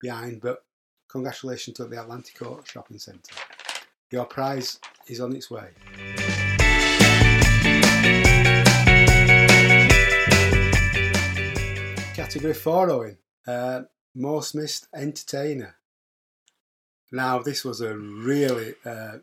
behind. 0.00 0.40
But 0.40 0.64
congratulations 1.08 1.76
to 1.76 1.84
the 1.84 1.96
Atlantico 1.96 2.66
Shopping 2.66 2.98
Centre. 2.98 3.34
Your 4.10 4.24
prize 4.24 4.80
is 5.06 5.20
on 5.20 5.36
its 5.36 5.50
way. 5.50 5.68
Category 12.18 12.52
4, 12.52 12.90
Owen. 12.90 13.18
Uh, 13.46 13.82
most 14.12 14.52
missed 14.52 14.88
entertainer. 14.92 15.76
Now, 17.12 17.38
this 17.38 17.64
was 17.64 17.80
a 17.80 17.96
really 17.96 18.74
uh, 18.84 19.18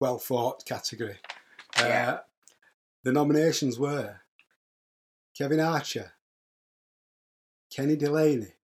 well 0.00 0.16
thought 0.18 0.64
category. 0.64 1.18
Uh, 1.78 1.84
Yeah. 1.84 2.18
The 3.04 3.12
nominations 3.12 3.78
were 3.78 4.22
Kevin 5.36 5.60
Archer, 5.60 6.12
Kenny 7.70 7.96
Delaney, 7.96 8.54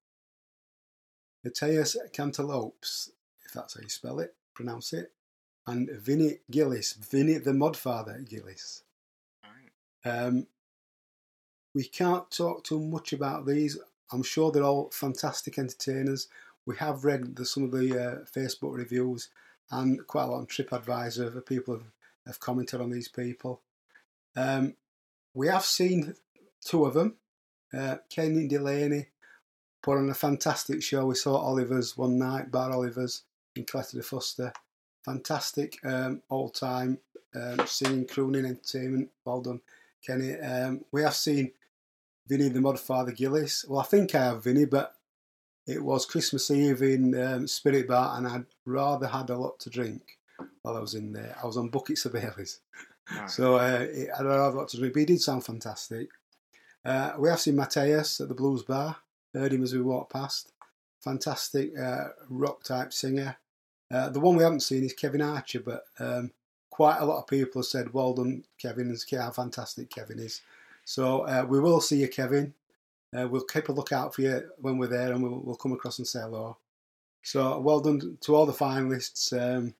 Matthias 1.44 1.99
Cantalopes, 2.14 3.11
if 3.44 3.53
that's 3.53 3.75
how 3.75 3.83
you 3.83 3.90
spell 3.90 4.18
it, 4.18 4.35
pronounce 4.55 4.94
it, 4.94 5.12
and 5.66 5.90
Vinnie 5.90 6.38
Gillis, 6.51 6.94
Vinnie 6.94 7.37
the 7.37 7.53
Modfather 7.53 8.27
Gillis. 8.27 8.83
Right. 9.44 10.11
Um, 10.11 10.47
we 11.75 11.85
can't 11.85 12.31
talk 12.31 12.65
too 12.65 12.79
much 12.81 13.13
about 13.13 13.47
these. 13.47 13.79
I'm 14.13 14.23
sure 14.23 14.53
they're 14.53 14.63
all 14.63 14.91
fantastic 14.93 15.59
entertainers. 15.59 16.29
We 16.67 16.77
have 16.77 17.05
read 17.05 17.37
the, 17.37 17.45
some 17.45 17.65
of 17.65 17.73
the 17.73 17.99
uh, 17.99 18.25
Facebook 18.25 18.77
reviews 18.77 19.29
and 19.71 20.07
quite 20.07 20.25
a 20.25 20.27
lot 20.27 20.39
on 20.39 20.47
TripAdvisor. 20.47 21.45
People 21.47 21.75
have, 21.75 21.87
have 22.27 22.41
commented 22.41 22.81
on 22.81 22.91
these 22.91 23.09
people. 23.09 23.61
Um, 24.37 24.75
we 25.35 25.49
have 25.49 25.65
seen 25.65 26.15
two 26.65 26.85
of 26.85 26.95
them. 26.95 27.17
Uh, 27.77 27.97
Kenny 28.09 28.47
Delaney 28.47 29.07
put 29.83 29.99
on 29.99 30.09
a 30.09 30.15
fantastic 30.15 30.83
show. 30.83 31.07
We 31.07 31.17
saw 31.17 31.37
Oliver's 31.37 31.97
one 31.97 32.19
night, 32.19 32.51
Bar 32.53 32.73
Oliver's 32.73 33.23
in 33.57 33.65
Coletta 33.65 33.93
de 33.93 34.03
Fuster. 34.03 34.53
Fantastic 35.05 35.79
um, 35.85 36.23
all 36.29 36.49
time 36.49 36.99
um, 37.35 37.67
singing, 37.67 38.07
crooning 38.07 38.47
entertainment. 38.47 39.11
Well 39.25 39.41
done. 39.43 39.61
Kenny. 40.07 40.35
Um, 40.39 40.85
we 40.93 41.03
have 41.03 41.15
seen 41.15 41.53
Vinny 42.27 42.49
the 42.49 42.61
Modfather 42.61 43.15
Gillis. 43.15 43.65
Well, 43.69 43.81
I 43.81 43.85
think 43.85 44.15
I 44.15 44.25
have 44.25 44.45
Vinny, 44.45 44.65
but 44.65 44.95
it 45.67 45.83
was 45.83 46.07
Christmas 46.07 46.51
Eve 46.51 46.83
in 46.83 47.21
um, 47.21 47.47
Spirit 47.47 47.89
Bar, 47.89 48.17
and 48.19 48.27
I'd 48.27 48.47
rather 48.65 49.07
had 49.07 49.31
a 49.31 49.37
lot 49.39 49.59
to 49.61 49.71
drink 49.71 50.19
while 50.63 50.77
I 50.77 50.81
was 50.81 50.95
in 50.95 51.13
there. 51.13 51.37
I 51.43 51.47
was 51.47 51.57
on 51.57 51.69
buckets 51.69 52.05
of 52.05 52.13
Baileys, 52.13 52.61
Right. 53.15 53.31
so 53.31 53.57
uh, 53.57 53.87
it- 53.91 54.11
I'd 54.19 54.25
rather 54.25 54.57
lot 54.57 54.69
to 54.69 54.77
drink. 54.79 54.95
But 54.95 55.01
he 55.01 55.07
did 55.07 55.21
sound 55.21 55.45
fantastic. 55.45 56.09
Uh, 56.85 57.13
we 57.19 57.29
have 57.29 57.41
seen 57.41 57.57
Mateus 57.57 58.21
at 58.21 58.29
the 58.29 58.35
Blues 58.35 58.63
Bar. 58.63 58.97
Heard 59.33 59.53
him 59.53 59.63
as 59.63 59.73
we 59.75 59.81
walked 59.81 60.13
past. 60.13 60.53
Fantastic 61.01 61.79
uh, 61.79 62.09
rock 62.29 62.63
type 62.63 62.93
singer. 62.93 63.37
Uh, 63.93 64.09
the 64.09 64.21
one 64.21 64.37
we 64.37 64.43
haven't 64.45 64.61
seen 64.61 64.85
is 64.85 64.93
Kevin 64.95 65.21
Archer, 65.23 65.61
but 65.61 65.85
um, 65.99 66.31
quite 66.71 66.99
a 66.99 67.05
lot 67.05 67.19
of 67.21 67.27
people 67.27 67.61
have 67.61 67.67
said, 67.67 67.93
"Well 67.93 68.15
done, 68.15 68.45
Kevin," 68.59 68.89
and 68.89 68.99
how 69.21 69.31
fantastic 69.31 69.91
Kevin 69.91 70.19
is. 70.19 70.41
So 70.85 71.23
uh, 71.23 71.47
we 71.49 71.61
will 71.61 71.81
see 71.81 71.97
you, 72.01 72.09
Kevin. 72.09 72.55
Uh, 73.16 73.29
we'll 73.29 73.44
keep 73.44 73.68
a 73.68 73.73
lookout 73.73 74.14
for 74.14 74.23
you 74.23 74.51
when 74.59 74.77
we're 74.79 74.87
there, 74.88 75.12
and 75.12 75.23
we'll, 75.23 75.40
we'll 75.40 75.57
come 75.57 75.73
across 75.73 75.99
and 75.99 76.07
say 76.07 76.20
hello. 76.20 76.57
So 77.23 77.59
well 77.61 77.81
done 77.81 78.18
to 78.20 78.35
all 78.35 78.47
the 78.47 78.53
finalists: 78.53 79.33
um, 79.33 79.75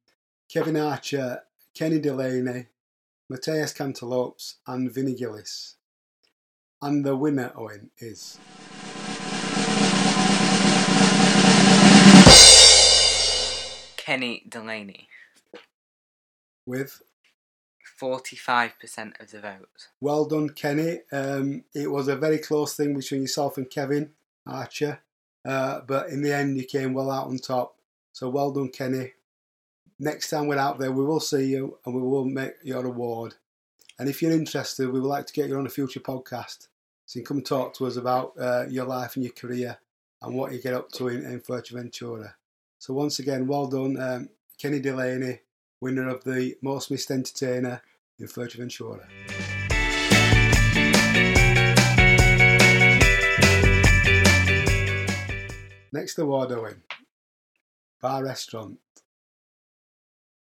Kevin 0.49 0.77
Archer, 0.77 1.43
Kenny 1.75 1.99
Delaney, 1.99 2.67
Mateus 3.29 3.73
Cantalopes, 3.73 4.57
and 4.67 4.91
Vinnie 4.91 5.15
Gillis. 5.15 5.77
And 6.81 7.05
the 7.05 7.17
winner, 7.17 7.53
Owen, 7.57 7.91
is 7.99 8.39
Kenny 13.97 14.45
Delaney. 14.49 15.09
with 16.67 17.03
Forty-five 18.05 18.73
percent 18.79 19.17
of 19.19 19.31
the 19.31 19.41
votes. 19.41 19.89
Well 19.99 20.27
done, 20.27 20.51
Kenny. 20.51 21.01
Um, 21.11 21.65
it 21.75 21.91
was 21.91 22.07
a 22.07 22.17
very 22.17 22.37
close 22.37 22.77
thing 22.77 22.95
between 22.95 23.23
yourself 23.23 23.57
and 23.57 23.71
Kevin 23.71 24.11
Archer, 24.47 25.01
uh, 25.43 25.81
but 25.87 26.11
in 26.11 26.21
the 26.21 26.35
end, 26.35 26.59
you 26.59 26.65
came 26.65 26.93
well 26.93 27.11
out 27.11 27.29
on 27.29 27.39
top. 27.39 27.77
So 28.13 28.29
well 28.29 28.51
done, 28.51 28.69
Kenny. 28.69 29.13
Next 29.99 30.29
time 30.29 30.49
we're 30.49 30.59
out 30.59 30.79
there, 30.79 30.93
we 30.93 31.03
will 31.03 31.19
see 31.19 31.47
you 31.47 31.79
and 31.87 31.95
we 31.95 32.03
will 32.03 32.27
make 32.27 32.53
your 32.63 32.85
award. 32.85 33.37
And 33.99 34.07
if 34.07 34.21
you're 34.21 34.33
interested, 34.33 34.93
we 34.93 35.01
would 35.01 35.09
like 35.09 35.27
to 35.29 35.33
get 35.33 35.49
you 35.49 35.57
on 35.57 35.67
a 35.67 35.71
future 35.71 36.01
podcast. 36.01 36.69
So 37.07 37.19
you 37.19 37.25
can 37.25 37.27
come 37.27 37.37
and 37.39 37.47
talk 37.47 37.73
to 37.77 37.87
us 37.87 37.97
about 37.97 38.35
uh, 38.39 38.67
your 38.69 38.85
life 38.85 39.17
and 39.17 39.25
your 39.25 39.33
career 39.33 39.79
and 40.21 40.35
what 40.35 40.53
you 40.53 40.61
get 40.61 40.75
up 40.75 40.93
to 40.93 41.09
in, 41.09 41.25
in 41.25 41.41
Fuerteventura. 41.41 42.35
So 42.79 42.93
once 42.93 43.19
again, 43.19 43.47
well 43.47 43.67
done, 43.67 43.97
um, 43.99 44.29
Kenny 44.59 44.81
Delaney 44.81 45.39
winner 45.81 46.09
of 46.09 46.25
the 46.25 46.57
Most 46.61 46.91
Missed 46.91 47.11
Entertainer 47.11 47.81
in 48.19 48.27
Fuerteventura. 48.27 49.07
Next 55.93 56.19
award 56.19 56.53
I 56.53 56.59
win, 56.59 56.83
Bar 58.01 58.25
Restaurant. 58.25 58.79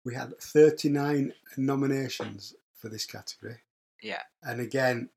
We 0.05 0.15
had 0.15 0.39
39 0.41 1.33
nominations 1.57 2.55
for 2.75 2.89
this 2.89 3.07
category. 3.07 3.59
Yeah. 4.03 4.23
And 4.43 4.61
again, 4.61 5.09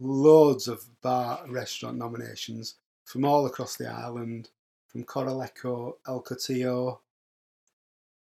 loads 0.00 0.68
of 0.68 0.84
bar 1.02 1.44
restaurant 1.48 1.96
nominations 1.96 2.76
from 3.04 3.24
all 3.24 3.46
across 3.46 3.76
the 3.76 3.88
island, 3.88 4.50
from 4.86 5.04
Corralejo, 5.04 5.94
El 6.06 6.22
Cotillo, 6.22 7.00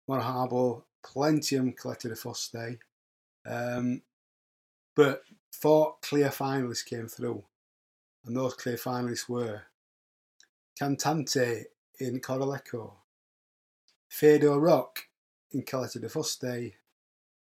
Monahabo, 0.10 0.84
Plentium, 1.04 1.74
Coletta 1.74 2.10
de 2.10 2.16
Foste. 2.16 2.80
Um, 3.46 4.02
but 4.96 5.24
four 5.52 5.96
clear 6.02 6.30
finalists 6.30 6.86
came 6.86 7.08
through, 7.08 7.44
and 8.26 8.36
those 8.36 8.54
clear 8.54 8.78
finalists 8.78 9.30
were 9.30 9.64
Cantante 10.80 11.66
in 12.00 12.20
Corralejo, 12.20 12.94
Fado 14.10 14.62
Rock 14.62 15.08
in 15.52 15.64
Coletta 15.64 16.00
de 16.00 16.10
Foste, 16.10 16.74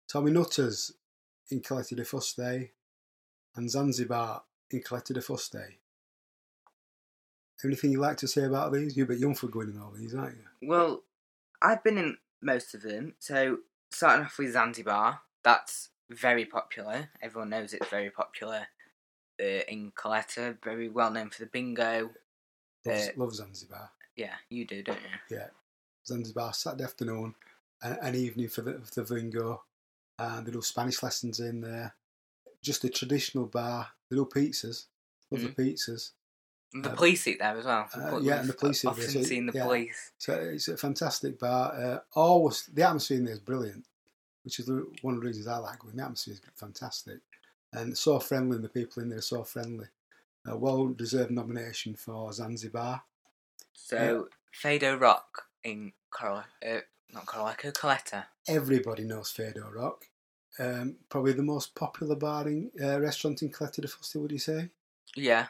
Tommy 0.08 0.30
Nutters 0.30 0.92
in 1.50 1.60
Coletta 1.60 1.96
de 1.96 2.04
Foste, 2.04 2.70
and 3.56 3.70
Zanzibar 3.70 4.42
in 4.70 4.80
Coletta 4.82 5.14
de 5.14 5.20
Foste. 5.20 5.78
Anything 7.64 7.92
you'd 7.92 8.00
like 8.00 8.18
to 8.18 8.28
say 8.28 8.44
about 8.44 8.72
these? 8.72 8.94
You're 8.94 9.04
a 9.04 9.08
bit 9.08 9.20
young 9.20 9.34
for 9.34 9.48
going 9.48 9.70
in 9.70 9.80
all 9.80 9.92
these, 9.96 10.14
aren't 10.14 10.36
you? 10.36 10.68
Well, 10.68 11.02
I've 11.62 11.82
been 11.82 11.96
in 11.96 12.18
most 12.42 12.74
of 12.74 12.82
them. 12.82 13.14
So 13.18 13.58
starting 13.90 14.26
off 14.26 14.38
with 14.38 14.52
Zanzibar, 14.52 15.20
that's 15.44 15.90
very 16.10 16.44
popular. 16.44 17.10
Everyone 17.22 17.50
knows 17.50 17.72
it's 17.72 17.88
very 17.88 18.10
popular 18.10 18.66
uh, 19.40 19.44
in 19.68 19.92
Coletta. 19.92 20.56
Very 20.64 20.88
well 20.88 21.10
known 21.10 21.30
for 21.30 21.40
the 21.44 21.50
bingo. 21.50 22.10
Love, 22.86 22.96
Uh, 22.96 23.06
love 23.16 23.34
Zanzibar. 23.34 23.90
Yeah, 24.16 24.34
you 24.48 24.66
do, 24.66 24.82
don't 24.82 24.98
you? 25.00 25.36
Yeah. 25.36 25.48
Zanzibar, 26.06 26.52
Saturday 26.52 26.84
afternoon, 26.84 27.34
and, 27.82 27.98
an 28.02 28.14
evening 28.14 28.48
for 28.48 28.62
the, 28.62 28.80
for 28.80 29.02
the 29.02 29.14
bingo. 29.14 29.62
And 30.18 30.46
they 30.46 30.52
do 30.52 30.62
Spanish 30.62 31.02
lessons 31.02 31.40
in 31.40 31.60
there. 31.62 31.94
Just 32.62 32.84
a 32.84 32.88
traditional 32.88 33.46
bar. 33.46 33.88
They 34.10 34.16
do 34.16 34.26
pizzas. 34.26 34.86
Love 35.30 35.42
the 35.42 35.48
pizzas. 35.48 36.10
And 36.72 36.84
the 36.84 36.90
Um, 36.90 36.96
police 36.96 37.26
eat 37.26 37.38
there 37.40 37.56
as 37.58 37.64
well. 37.64 37.88
uh, 37.94 38.20
yeah, 38.20 38.40
and 38.40 38.48
the 38.48 38.52
police 38.54 38.84
eat 38.84 38.88
there, 38.94 39.04
Often 39.06 39.22
so- 39.22 39.28
seen 39.28 39.46
the 39.46 39.52
yeah. 39.54 39.64
police. 39.64 40.12
So 40.18 40.34
it's 40.34 40.68
a 40.68 40.76
fantastic 40.76 41.38
bar. 41.38 41.72
Uh, 41.74 41.98
always 42.14 42.66
the 42.66 42.82
atmosphere 42.82 43.18
in 43.18 43.24
there 43.24 43.34
is 43.34 43.40
brilliant, 43.40 43.86
which 44.44 44.60
is 44.60 44.66
the- 44.66 44.86
one 45.02 45.14
of 45.14 45.20
the 45.20 45.26
reasons 45.26 45.46
I 45.46 45.56
like 45.58 45.80
going. 45.80 45.96
The 45.96 46.02
atmosphere 46.04 46.34
is 46.34 46.40
fantastic, 46.54 47.18
and 47.72 47.96
so 47.96 48.20
friendly. 48.20 48.56
And 48.56 48.64
the 48.64 48.68
people 48.68 49.02
in 49.02 49.08
there 49.08 49.18
are 49.18 49.22
so 49.22 49.42
friendly. 49.44 49.86
A 50.46 50.56
well-deserved 50.56 51.30
nomination 51.30 51.94
for 51.96 52.30
Zanzibar. 52.32 53.02
So 53.72 54.28
Fado 54.62 55.00
Rock 55.00 55.46
in 55.62 55.92
Coral, 56.10 56.44
uh, 56.64 56.80
not 57.12 57.26
Corralejo, 57.26 57.72
Coletta. 57.72 58.26
Everybody 58.46 59.04
knows 59.04 59.32
Fado 59.32 59.72
Rock. 59.74 60.06
Um, 60.58 60.96
probably 61.08 61.32
the 61.32 61.42
most 61.42 61.74
popular 61.74 62.14
bar 62.14 62.46
in 62.46 62.70
uh, 62.80 63.00
restaurant 63.00 63.42
in 63.42 63.50
Coletta 63.50 63.80
de 63.80 63.88
Fuste, 63.88 64.16
would 64.20 64.30
you 64.32 64.38
say? 64.38 64.68
Yeah, 65.16 65.46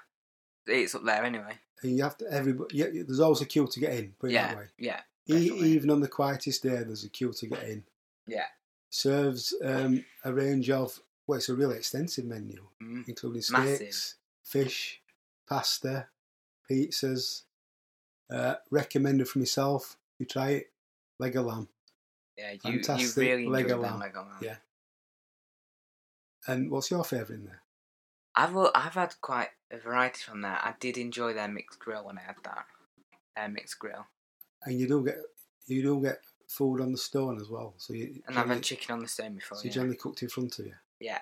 it's 0.67 0.95
up 0.95 1.05
there 1.05 1.25
anyway. 1.25 1.59
And 1.83 1.97
you 1.97 2.03
have 2.05 2.17
to 2.19 2.27
everybody. 2.33 2.79
Yeah, 2.79 2.87
there's 2.93 3.21
always 3.21 3.41
a 3.43 3.47
queue 3.47 3.67
to 3.67 3.81
get 3.81 3.93
in. 3.95 4.15
Put 4.19 4.31
it 4.31 4.35
yeah, 4.35 4.49
that 4.49 4.57
way. 4.57 4.67
yeah, 4.79 5.01
E- 5.29 5.51
even 5.75 5.91
on 5.91 6.01
the 6.01 6.09
quietest 6.09 6.63
day, 6.63 6.77
there's 6.85 7.05
a 7.05 7.09
queue 7.11 7.33
to 7.33 7.47
get 7.47 7.63
in. 7.65 7.85
yeah. 8.27 8.47
Serves 8.95 9.53
um, 9.65 10.05
a 10.25 10.33
range 10.33 10.71
of 10.71 11.01
well, 11.27 11.39
it's 11.39 11.49
a 11.49 11.55
really 11.55 11.77
extensive 11.77 12.25
menu, 12.27 12.63
Mm. 12.83 13.09
including 13.09 13.43
Massive. 13.51 13.77
steaks, 13.77 14.15
fish, 14.45 15.01
pasta, 15.49 16.07
pizzas. 16.71 17.43
Uh, 18.31 18.55
recommended 18.71 19.29
for 19.29 19.39
myself. 19.39 19.97
You 20.19 20.27
try 20.27 20.51
it, 20.51 20.71
leg 21.19 21.37
of 21.37 21.45
lamb. 21.47 21.69
Yeah, 22.39 22.53
you, 22.53 22.59
you 22.65 22.71
Fantastic 22.83 23.17
really 23.17 23.47
leg 23.47 23.71
of 23.71 23.81
lamb. 23.81 24.01
leg 24.01 24.17
of 24.17 24.27
lamb. 24.27 24.39
Yeah. 24.43 24.57
And 26.47 26.71
what's 26.71 26.91
your 26.91 27.05
favourite 27.05 27.39
in 27.41 27.45
there? 27.47 27.63
I've 28.35 28.57
I've 28.75 28.95
had 28.95 29.15
quite 29.21 29.51
a 29.71 29.79
variety 29.79 30.23
from 30.25 30.41
there. 30.43 30.59
I 30.63 30.75
did 30.81 30.99
enjoy 30.99 31.33
their 31.35 31.49
mixed 31.49 31.79
grill 31.79 32.05
when 32.05 32.19
I 32.19 32.23
had 32.23 32.37
that. 32.45 32.67
Their 33.37 33.49
mixed 33.49 33.79
grill, 33.79 34.07
And 34.65 34.79
you 34.79 34.87
do 34.89 35.05
get 35.05 35.19
you 35.67 35.83
do 35.83 36.01
get 36.03 36.21
food 36.55 36.81
on 36.81 36.93
the 36.93 36.99
stone 36.99 37.41
as 37.41 37.49
well. 37.49 37.75
So 37.79 37.93
you 37.95 38.23
and 38.27 38.39
I've 38.39 38.49
had 38.49 38.63
chicken 38.63 38.93
on 38.95 39.01
the 39.01 39.09
stone 39.09 39.35
before. 39.35 39.59
so 39.59 39.65
you 39.65 39.71
yeah. 39.71 39.75
generally 39.75 39.97
cooked 39.97 40.23
in 40.23 40.29
front 40.29 40.59
of 40.59 40.67
you. 40.67 40.75
yeah. 41.01 41.19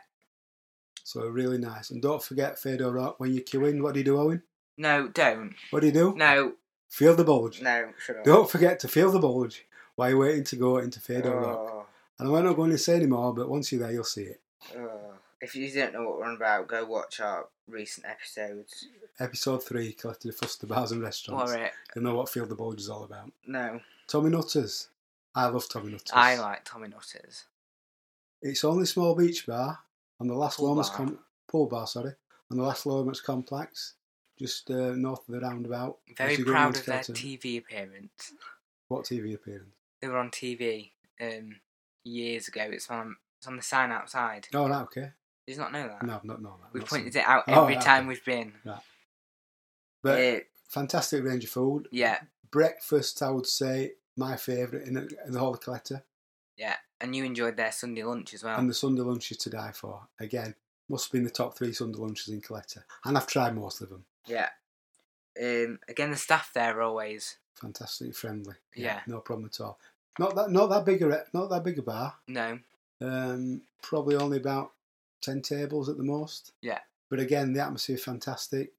So 1.04 1.26
really 1.26 1.58
nice. 1.58 1.90
And 1.90 2.00
don't 2.00 2.22
forget 2.22 2.56
Fado 2.56 2.94
Rock 2.94 3.18
when 3.18 3.34
you 3.34 3.40
queue 3.42 3.64
in. 3.64 3.82
What 3.82 3.94
do 3.94 4.00
you 4.00 4.04
do, 4.04 4.18
Owen? 4.18 4.42
No, 4.76 5.08
don't. 5.08 5.54
What 5.70 5.80
do 5.80 5.86
you 5.86 5.92
do? 5.92 6.14
No, 6.16 6.52
Feel 6.88 7.16
the 7.16 7.24
bulge. 7.24 7.60
no. 7.60 7.90
Up. 8.08 8.24
Don't 8.24 8.48
forget 8.50 8.78
to 8.80 8.88
feel 8.88 9.10
the 9.10 9.18
bulge 9.18 9.66
while 9.96 10.10
you're 10.10 10.18
waiting 10.18 10.44
to 10.44 10.56
go 10.56 10.78
into 10.78 11.00
Fado 11.00 11.34
Rock. 11.34 11.58
Oh, 11.58 11.86
And 12.18 12.28
I'm 12.34 12.44
not 12.44 12.54
going 12.56 12.70
to 12.70 12.78
say 12.78 12.94
anymore, 12.96 13.34
but 13.34 13.48
once 13.48 13.72
you're 13.72 13.80
there, 13.82 13.92
you'll 13.92 14.04
see 14.04 14.24
it. 14.24 14.40
oh. 14.76 14.98
If 15.40 15.56
you 15.56 15.68
don't 15.72 15.92
know 15.92 16.02
what 16.08 16.18
we're 16.18 16.24
on 16.26 16.36
about, 16.36 16.68
go 16.68 16.84
watch 16.84 17.18
our 17.18 17.46
recent 17.66 18.06
episodes. 18.06 18.86
Episode 19.18 19.64
3, 19.64 19.92
Caleta 19.94 20.20
de 20.20 20.32
Fuster 20.32 20.68
Bars 20.68 20.92
and 20.92 21.02
Restaurants. 21.02 21.52
Or 21.52 21.56
it. 21.58 21.72
You'll 21.96 22.04
know 22.04 22.14
what 22.14 22.28
Field 22.28 22.48
the 22.48 22.54
Bulge 22.54 22.78
is 22.78 22.88
all 22.88 23.02
about. 23.02 23.32
No, 23.44 23.80
Tommy 24.06 24.30
Nutters. 24.30 24.86
I 25.34 25.46
love 25.46 25.68
Tommy 25.68 25.92
Nutters. 25.92 26.10
I 26.12 26.36
like 26.38 26.64
Tommy 26.64 26.88
Nutters. 26.88 27.44
It's 28.42 28.64
only 28.64 28.86
small 28.86 29.14
beach 29.14 29.46
bar 29.46 29.78
on 30.20 30.26
the 30.28 30.34
Las 30.34 30.58
Lomas 30.58 30.90
com- 30.90 31.18
pool 31.48 31.66
bar, 31.66 31.86
sorry, 31.86 32.12
on 32.50 32.56
the 32.58 32.62
Las 32.62 32.84
Lomas 32.86 33.20
complex, 33.20 33.94
just 34.38 34.70
uh, 34.70 34.92
north 34.94 35.26
of 35.28 35.34
the 35.34 35.40
roundabout. 35.40 35.98
Very 36.16 36.32
As 36.34 36.38
you 36.38 36.44
go 36.44 36.52
proud 36.52 36.76
of 36.76 36.84
their 36.84 36.98
TV 37.00 37.58
appearance. 37.58 38.32
What 38.88 39.04
TV 39.04 39.34
appearance? 39.34 39.74
They 40.00 40.08
were 40.08 40.18
on 40.18 40.30
TV 40.30 40.90
um, 41.20 41.56
years 42.04 42.48
ago. 42.48 42.62
It's 42.70 42.90
on 42.90 43.16
it's 43.38 43.46
on 43.46 43.56
the 43.56 43.62
sign 43.62 43.90
outside. 43.90 44.48
Oh, 44.52 44.68
right, 44.68 44.82
okay. 44.82 45.10
Did 45.46 45.54
you 45.54 45.58
not 45.58 45.72
know 45.72 45.88
that? 45.88 46.02
No, 46.04 46.14
I've 46.16 46.24
not 46.24 46.42
known 46.42 46.54
that. 46.62 46.72
We've 46.72 46.82
Not 46.82 46.90
pointed 46.90 47.16
it 47.16 47.24
out 47.24 47.44
Oh, 47.48 47.62
every 47.62 47.74
right, 47.76 47.84
time 47.84 48.00
okay. 48.02 48.08
we've 48.08 48.24
been. 48.24 48.52
But 50.02 50.20
Uh, 50.20 50.40
fantastic 50.68 51.24
range 51.24 51.44
of 51.44 51.50
food. 51.50 51.88
yeah, 51.90 52.20
Breakfast, 52.50 53.22
I 53.22 53.30
would 53.30 53.46
say, 53.46 53.92
my 54.16 54.36
favourite 54.36 54.86
in, 54.86 54.94
the- 54.94 55.16
in 55.26 55.32
the 55.32 55.38
whole 55.38 55.54
of 55.54 55.60
Caleta. 55.60 56.02
yeah. 56.56 56.76
And 57.00 57.16
you 57.16 57.24
enjoyed 57.24 57.56
their 57.56 57.72
Sunday 57.72 58.04
lunch 58.04 58.32
as 58.32 58.44
well. 58.44 58.56
And 58.56 58.70
the 58.70 58.74
Sunday 58.74 59.02
lunches 59.02 59.36
to 59.38 59.50
die 59.50 59.72
for. 59.74 60.02
Again, 60.20 60.54
must 60.88 61.10
be 61.10 61.18
in 61.18 61.24
the 61.24 61.30
top 61.30 61.56
three 61.58 61.72
Sunday 61.72 61.98
lunches 61.98 62.28
in 62.28 62.40
Caleta. 62.40 62.84
And 63.04 63.16
I've 63.16 63.26
tried 63.26 63.56
most 63.56 63.80
of 63.80 63.88
them. 63.88 64.04
yeah. 64.26 64.50
Um, 65.40 65.78
again, 65.88 66.10
the 66.10 66.16
staff 66.16 66.52
there 66.54 66.78
are 66.78 66.82
always 66.82 67.38
Fantastically 67.54 68.12
friendly. 68.12 68.54
Yeah. 68.74 69.00
No 69.06 69.20
problem 69.20 69.46
at 69.46 69.60
all. 69.60 69.78
Not 70.18 70.34
that 70.36 70.50
not 70.50 70.66
that 70.68 70.84
big 70.84 71.00
a 71.02 71.24
not 71.32 71.48
that 71.50 71.64
big 71.64 71.78
a 71.78 71.82
bar. 71.82 72.16
no, 72.28 72.58
Um, 73.00 73.62
probably 73.82 74.14
only 74.16 74.36
about 74.36 74.72
ten 75.22 75.40
tables 75.42 75.88
at 75.88 75.96
the 75.96 76.02
most. 76.02 76.52
Yeah. 76.60 76.80
But 77.08 77.18
again, 77.20 77.52
the 77.54 77.60
atmosphere 77.60 77.96
fantastic. 77.96 78.72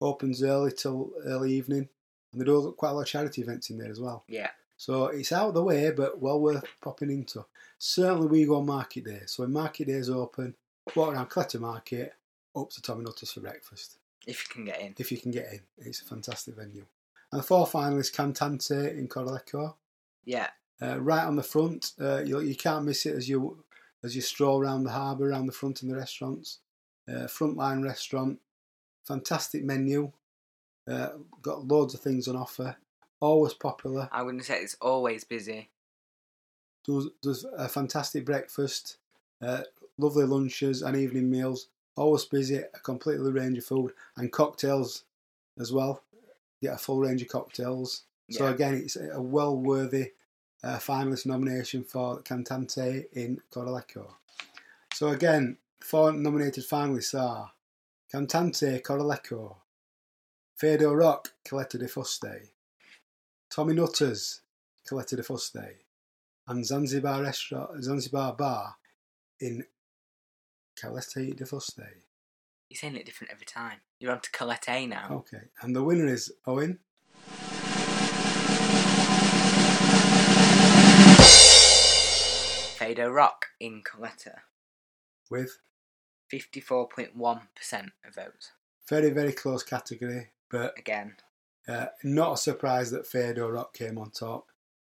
Opens 0.00 0.42
early 0.42 0.72
till 0.72 1.12
early 1.24 1.52
evening, 1.54 1.88
and 2.32 2.40
they 2.40 2.44
do 2.44 2.74
quite 2.76 2.90
a 2.90 2.92
lot 2.94 3.02
of 3.02 3.06
charity 3.06 3.42
events 3.42 3.70
in 3.70 3.78
there 3.78 3.90
as 3.90 4.00
well. 4.00 4.24
yeah, 4.28 4.50
So 4.76 5.06
it's 5.06 5.32
out 5.32 5.48
of 5.48 5.54
the 5.54 5.62
way, 5.62 5.90
but 5.90 6.20
well 6.20 6.40
worth 6.40 6.64
popping 6.82 7.10
into. 7.10 7.44
Certainly, 7.78 8.26
we 8.28 8.44
go 8.44 8.56
on 8.56 8.66
market 8.66 9.04
day. 9.04 9.22
So 9.26 9.42
when 9.42 9.52
market 9.52 9.86
day 9.86 9.94
is 9.94 10.10
open, 10.10 10.54
walk 10.94 11.14
around 11.14 11.30
Caleta 11.30 11.60
Market 11.60 12.14
up 12.56 12.70
to 12.70 12.82
Tommy 12.82 13.04
Nutters 13.04 13.32
for 13.32 13.40
breakfast 13.40 13.98
if 14.26 14.44
you 14.44 14.54
can 14.54 14.64
get 14.64 14.80
in. 14.80 14.94
if 14.98 15.10
you 15.12 15.18
can 15.18 15.30
get 15.30 15.52
in. 15.52 15.60
It's 15.78 16.00
a 16.00 16.04
fantastic 16.04 16.56
venue. 16.56 16.86
And 17.32 17.40
the 17.40 17.46
four 17.46 17.66
finalists, 17.66 18.14
Cantante 18.14 18.96
in 18.96 19.08
Corralejo. 19.08 19.74
Yeah, 20.24 20.48
Uh, 20.80 21.00
right 21.00 21.24
on 21.24 21.36
the 21.36 21.42
front, 21.42 21.92
uh, 22.00 22.22
you, 22.22 22.40
you 22.40 22.56
can't 22.56 22.84
miss 22.84 23.06
it 23.06 23.14
as 23.14 23.28
you 23.28 23.64
as 24.02 24.14
you 24.14 24.22
stroll 24.22 24.60
around 24.60 24.84
the 24.84 24.90
harbour, 24.90 25.30
around 25.30 25.46
the 25.46 25.52
front 25.52 25.82
in 25.82 25.88
the 25.88 25.96
restaurants. 25.96 26.58
Uh, 27.08 27.26
frontline 27.26 27.82
restaurant, 27.82 28.38
fantastic 29.06 29.64
menu, 29.64 30.12
uh, 30.88 31.08
got 31.42 31.66
loads 31.66 31.94
of 31.94 32.00
things 32.00 32.28
on 32.28 32.36
offer. 32.36 32.76
Always 33.24 33.54
popular. 33.54 34.06
I 34.12 34.20
wouldn't 34.20 34.44
say 34.44 34.60
it's 34.60 34.76
always 34.82 35.24
busy. 35.24 35.70
Does 36.84 37.08
does 37.22 37.46
a 37.56 37.70
fantastic 37.70 38.26
breakfast, 38.26 38.98
uh, 39.40 39.62
lovely 39.96 40.26
lunches 40.26 40.82
and 40.82 40.94
evening 40.94 41.30
meals. 41.30 41.68
Always 41.96 42.26
busy. 42.26 42.56
A 42.56 42.80
completely 42.82 43.32
range 43.32 43.56
of 43.56 43.64
food 43.64 43.92
and 44.18 44.30
cocktails 44.30 45.04
as 45.58 45.72
well. 45.72 46.02
Get 46.60 46.74
a 46.74 46.76
full 46.76 47.00
range 47.00 47.22
of 47.22 47.28
cocktails. 47.28 48.02
So 48.30 48.46
again, 48.48 48.74
it's 48.74 48.96
a 48.96 49.22
well 49.22 49.56
worthy 49.56 50.12
uh, 50.62 50.76
finalist 50.76 51.24
nomination 51.24 51.82
for 51.82 52.20
Cantante 52.20 53.06
in 53.14 53.40
Corralejo. 53.50 54.06
So 54.92 55.08
again, 55.08 55.56
four 55.80 56.12
nominated 56.12 56.68
finalists 56.68 57.18
are 57.18 57.52
Cantante 58.12 58.82
Corralejo, 58.82 59.56
Fado 60.60 60.94
Rock 60.94 61.32
Coletta 61.42 61.78
de 61.78 61.86
Fuste, 61.86 62.48
Tommy 63.54 63.72
Nutters 63.72 64.40
Coletta 64.84 65.14
de 65.14 65.22
Fuste, 65.22 65.76
and 66.48 66.66
Zanzibar 66.66 67.22
restaurant, 67.22 67.84
Zanzibar 67.84 68.34
bar 68.34 68.74
in 69.38 69.64
Calete 70.76 71.36
de 71.36 71.44
Fuste. 71.44 71.86
You're 72.68 72.76
saying 72.76 72.96
it 72.96 73.06
different 73.06 73.30
every 73.30 73.46
time. 73.46 73.78
You're 74.00 74.10
on 74.10 74.20
to 74.22 74.30
Colette 74.32 74.88
now. 74.88 75.06
Okay, 75.08 75.42
and 75.62 75.76
the 75.76 75.84
winner 75.84 76.08
is 76.08 76.32
Owen. 76.48 76.80
Fado 82.76 83.14
Rock 83.14 83.46
in 83.60 83.84
Coletta. 83.84 84.38
with 85.30 85.58
54.1% 86.32 87.12
of 88.04 88.14
votes. 88.16 88.50
very 88.88 89.10
very 89.10 89.32
close 89.32 89.62
category, 89.62 90.30
but 90.50 90.76
Again, 90.76 91.14
uh, 91.68 91.86
not 92.02 92.34
a 92.34 92.36
surprise 92.36 92.90
that 92.90 93.06
Fado 93.06 93.52
Rock 93.52 93.72
came 93.74 93.98
on 93.98 94.10
top. 94.10 94.48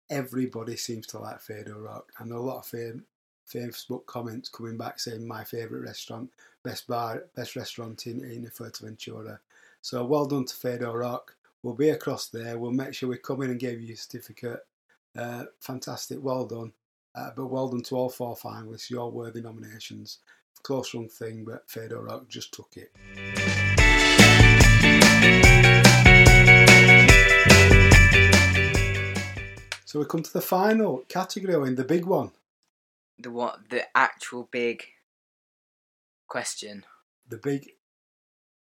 Everybody 0.10 0.76
seems 0.76 1.08
to 1.08 1.20
like 1.20 1.40
Fado 1.40 1.84
Rock, 1.84 2.12
and 2.20 2.32
a 2.32 2.40
lot 2.40 2.60
of 2.60 2.66
fam- 2.66 3.06
Facebook 3.50 4.06
comments 4.06 4.50
coming 4.50 4.78
back 4.78 5.00
saying 5.00 5.28
my 5.28 5.44
favourite 5.44 5.86
restaurant, 5.86 6.30
best 6.64 6.88
bar, 6.88 7.24
best 7.36 7.56
restaurant 7.56 8.08
in 8.08 8.24
in 8.24 8.46
Fuerteventura. 8.46 9.40
So 9.82 10.04
well 10.06 10.26
done 10.26 10.46
to 10.46 10.54
Fado 10.54 10.94
Rock. 10.94 11.36
We'll 11.64 11.76
be 11.76 11.90
across 11.90 12.28
there. 12.28 12.58
We'll 12.60 12.72
make 12.72 12.94
sure 12.94 13.10
we 13.10 13.18
come 13.18 13.42
in 13.42 13.52
and 13.52 13.60
give 13.60 13.82
you 13.82 13.94
a 13.94 13.98
certificate. 13.98 14.66
Uh, 15.18 15.46
fantastic, 15.60 16.20
well 16.22 16.46
done. 16.46 16.74
Uh, 17.16 17.32
but 17.36 17.48
well 17.48 17.70
done 17.70 17.82
to 17.84 17.96
all 17.96 18.10
four 18.10 18.36
finalists. 18.36 18.90
Your 18.90 19.10
worthy 19.10 19.42
nominations. 19.42 20.20
Close 20.64 20.94
run 20.94 21.08
thing, 21.08 21.46
but 21.46 21.68
Fado 21.68 22.04
Rock 22.04 22.28
just 22.28 22.54
took 22.54 22.76
it. 22.76 22.92
So 29.96 30.00
we 30.00 30.08
come 30.08 30.24
to 30.24 30.34
the 30.34 30.42
final 30.42 31.06
category, 31.08 31.70
in 31.70 31.76
the 31.76 31.86
big 31.86 32.04
one, 32.04 32.32
the 33.18 33.32
what 33.32 33.70
the 33.70 33.84
actual 33.96 34.50
big 34.52 34.84
question 36.28 36.84
the 37.30 37.38
big 37.38 37.70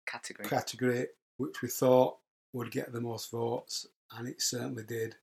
category. 0.06 0.48
category 0.48 1.06
which 1.36 1.62
we 1.62 1.68
thought 1.68 2.18
would 2.52 2.70
get 2.70 2.92
the 2.92 3.00
most 3.00 3.32
votes, 3.32 3.88
and 4.16 4.28
it 4.28 4.40
certainly 4.40 4.84
did. 4.84 5.16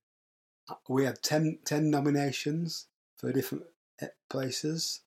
We 0.90 1.06
had 1.06 1.22
10, 1.22 1.60
10 1.64 1.88
nominations 1.88 2.88
for 3.16 3.32
different 3.32 3.64
eh, 4.02 4.08
places. 4.28 5.00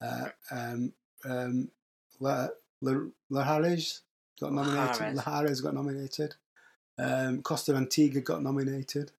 Uh, 0.00 0.28
um, 0.52 0.92
um, 1.24 1.68
Harris 2.22 4.02
got 4.40 4.52
nominated. 4.52 5.16
Lajares. 5.16 5.62
Got 5.64 5.74
nominated. 5.74 6.36
Um, 6.96 7.42
Costa 7.42 7.74
Antigua 7.74 8.20
got 8.20 8.40
nominated. 8.40 9.10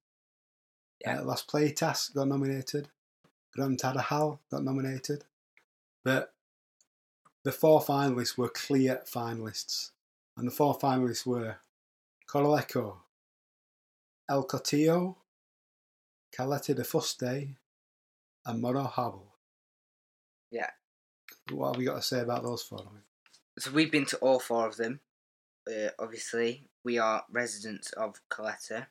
Yeah. 1.01 1.19
Uh, 1.19 1.25
Las 1.25 1.45
Playitas 1.45 2.13
got 2.13 2.27
nominated. 2.27 2.89
Gran 3.53 3.77
Tarajal 3.77 4.39
got 4.51 4.63
nominated. 4.63 5.23
But 6.03 6.33
the 7.43 7.51
four 7.51 7.81
finalists 7.81 8.37
were 8.37 8.49
clear 8.49 9.01
finalists. 9.05 9.91
And 10.37 10.47
the 10.47 10.51
four 10.51 10.77
finalists 10.77 11.25
were 11.25 11.57
Corralejo, 12.27 12.97
El 14.29 14.43
Cotillo, 14.45 15.15
Calete 16.37 16.75
de 16.75 16.83
Fuste, 16.83 17.55
and 18.45 18.61
Morro 18.61 18.83
Jable. 18.85 19.27
Yeah. 20.51 20.69
What 21.51 21.67
have 21.69 21.77
we 21.77 21.85
got 21.85 21.95
to 21.95 22.01
say 22.01 22.19
about 22.19 22.43
those 22.43 22.63
four? 22.63 22.85
So 23.57 23.71
we've 23.71 23.91
been 23.91 24.05
to 24.07 24.17
all 24.17 24.39
four 24.39 24.67
of 24.67 24.75
them. 24.75 24.99
Uh, 25.67 25.89
obviously, 25.97 26.67
we 26.83 26.97
are 26.97 27.23
residents 27.31 27.91
of 27.93 28.19
Coletta. 28.29 28.87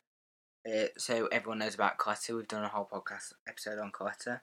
Uh, 0.67 0.87
so 0.97 1.27
everyone 1.27 1.59
knows 1.59 1.75
about 1.75 1.99
Coletta. 1.99 2.35
We've 2.35 2.49
done 2.49 2.65
a 2.65 2.69
whole 2.69 2.89
podcast 2.91 3.33
episode 3.47 3.79
on 3.79 3.93
Coletta. 3.93 4.41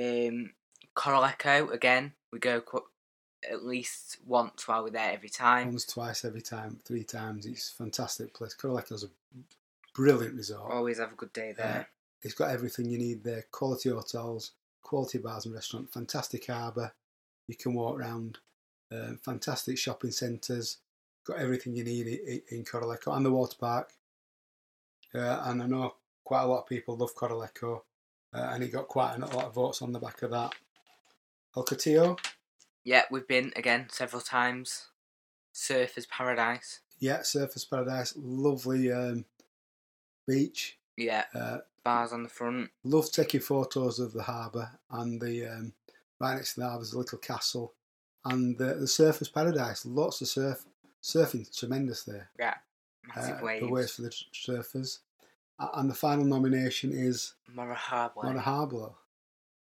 Um, 0.00 0.52
Corralejo, 0.96 1.72
again, 1.72 2.12
we 2.32 2.38
go 2.38 2.60
qu- 2.60 2.86
at 3.50 3.64
least 3.64 4.18
once 4.26 4.66
while 4.66 4.82
we're 4.82 4.90
there 4.90 5.12
every 5.12 5.28
time. 5.28 5.68
Once, 5.68 5.84
twice, 5.84 6.24
every 6.24 6.40
time, 6.40 6.80
three 6.84 7.04
times. 7.04 7.46
It's 7.46 7.70
a 7.70 7.82
fantastic 7.82 8.32
place. 8.32 8.54
Corralejo's 8.54 9.04
a 9.04 9.08
brilliant 9.94 10.34
resort. 10.34 10.72
Always 10.72 10.98
have 10.98 11.12
a 11.12 11.16
good 11.16 11.32
day 11.32 11.52
there. 11.52 11.88
It's 12.22 12.34
got 12.34 12.50
everything 12.50 12.86
you 12.86 12.98
need 12.98 13.22
there. 13.22 13.44
Quality 13.50 13.90
hotels, 13.90 14.52
quality 14.82 15.18
bars 15.18 15.44
and 15.44 15.54
restaurants, 15.54 15.92
fantastic 15.92 16.46
harbour. 16.46 16.92
You 17.48 17.54
can 17.54 17.74
walk 17.74 17.98
around. 17.98 18.38
Uh, 18.90 19.14
fantastic 19.22 19.76
shopping 19.76 20.10
centres. 20.10 20.78
Got 21.26 21.38
everything 21.38 21.74
you 21.74 21.84
need 21.84 22.06
in, 22.06 22.42
in 22.50 22.64
Corralejo 22.64 23.14
and 23.16 23.26
the 23.26 23.30
water 23.32 23.56
park. 23.58 23.92
Uh, 25.14 25.42
and 25.46 25.62
I 25.62 25.66
know 25.66 25.94
quite 26.24 26.42
a 26.42 26.46
lot 26.46 26.62
of 26.62 26.66
people 26.68 26.96
love 26.96 27.14
Corralejo, 27.14 27.82
uh, 28.34 28.50
and 28.52 28.62
he 28.62 28.68
got 28.68 28.88
quite 28.88 29.14
a 29.16 29.18
lot 29.20 29.44
of 29.46 29.54
votes 29.54 29.82
on 29.82 29.92
the 29.92 30.00
back 30.00 30.22
of 30.22 30.30
that. 30.32 30.52
El 31.56 31.64
Cotillo, 31.64 32.18
Yeah, 32.84 33.02
we've 33.10 33.28
been 33.28 33.52
again 33.56 33.86
several 33.90 34.20
times. 34.22 34.88
Surfers 35.54 36.08
Paradise. 36.08 36.80
yeah, 36.98 37.18
Surfers 37.20 37.68
Paradise, 37.68 38.12
lovely 38.16 38.90
um, 38.90 39.24
beach. 40.26 40.78
Yeah, 40.96 41.24
Uh, 41.34 41.58
bars 41.84 42.12
on 42.12 42.22
the 42.22 42.28
front. 42.28 42.70
love 42.82 43.10
taking 43.12 43.40
photos 43.40 43.98
of 44.00 44.12
the 44.14 44.22
harbour 44.22 44.70
and 44.90 45.20
the 45.20 45.46
um, 45.46 45.72
right 46.20 46.34
next 46.36 46.54
to 46.54 46.60
the 46.60 46.66
harbour 46.68 46.82
is 46.82 46.92
a 46.94 46.98
little 46.98 47.18
castle 47.18 47.74
and 48.24 48.56
the, 48.56 48.64
the 48.74 48.86
surfers 48.86 49.30
paradise 49.32 49.84
lots 49.84 50.22
of 50.22 50.28
surf 50.28 50.64
surfing 51.02 51.44
tremendous 51.56 52.02
there 52.04 52.30
Yeah, 52.38 52.54
massive 53.08 53.40
uh, 53.40 53.44
waves. 53.44 53.60
the 53.66 53.72
waves 53.72 53.92
for 53.96 54.02
the 54.02 54.10
surfers 54.32 54.98
and 55.74 55.88
the 55.90 55.94
final 55.94 56.24
nomination 56.24 56.92
is 56.92 57.34
Mora 57.52 57.74
Harbour. 57.74 58.20
Mona 58.24 58.40
Harbour 58.40 58.90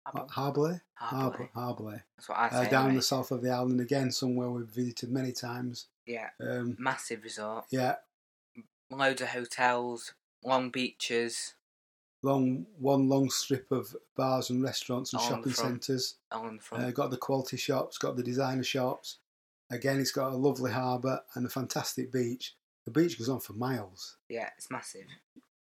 Harbour. 0.04 0.26
Harbour 0.32 0.80
Harbour. 0.94 1.50
Harbour 1.54 2.04
That's 2.16 2.28
what 2.28 2.38
I 2.38 2.48
say. 2.50 2.56
uh, 2.56 2.70
down 2.70 2.84
anyway. 2.86 2.96
the 2.96 3.02
south 3.02 3.30
of 3.30 3.42
the 3.42 3.50
island 3.50 3.80
again 3.80 4.10
somewhere 4.10 4.50
we've 4.50 4.66
visited 4.66 5.10
many 5.10 5.32
times 5.32 5.86
Yeah, 6.06 6.28
um, 6.40 6.76
massive 6.78 7.22
resort. 7.22 7.66
yeah 7.70 7.96
Loads 8.90 9.20
of 9.20 9.28
hotels, 9.28 10.14
long 10.44 10.70
beaches 10.70 11.54
long 12.22 12.66
one 12.78 13.08
long 13.08 13.30
strip 13.30 13.70
of 13.70 13.94
bars 14.16 14.50
and 14.50 14.62
restaurants 14.62 15.12
and 15.12 15.20
All 15.20 15.28
shopping 15.28 15.52
centres 15.52 16.16
on 16.32 16.56
the 16.56 16.62
front. 16.62 16.84
Uh, 16.84 16.90
got 16.90 17.10
the 17.10 17.16
quality 17.16 17.56
shops, 17.56 17.98
got 17.98 18.16
the 18.16 18.22
designer 18.22 18.64
shops. 18.64 19.18
Again, 19.70 20.00
it's 20.00 20.12
got 20.12 20.32
a 20.32 20.36
lovely 20.36 20.72
harbour 20.72 21.20
and 21.34 21.46
a 21.46 21.48
fantastic 21.48 22.12
beach. 22.12 22.54
The 22.86 22.90
beach 22.92 23.18
goes 23.18 23.28
on 23.28 23.40
for 23.40 23.52
miles. 23.52 24.16
yeah, 24.28 24.48
it's 24.56 24.70
massive. 24.70 25.06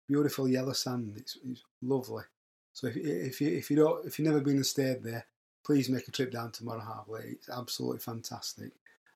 Beautiful 0.07 0.49
yellow 0.49 0.73
sand. 0.73 1.15
It's, 1.19 1.37
it's 1.45 1.63
lovely. 1.83 2.25
So 2.73 2.87
if, 2.87 2.97
if 2.97 3.41
you 3.43 3.49
if 3.59 3.71
you 3.71 3.77
don't 3.77 4.07
if 4.07 4.19
you've 4.19 4.29
never 4.29 4.41
been 4.41 4.57
and 4.57 4.65
stayed 4.67 5.03
there, 5.03 5.27
please 5.67 5.91
make 5.91 6.09
a 6.09 6.13
trip 6.13 6.31
down 6.33 6.53
to 6.53 6.65
Mora 6.65 6.81
Harbour. 6.81 7.19
It's 7.21 7.51
absolutely 7.51 7.99
fantastic. 7.99 8.71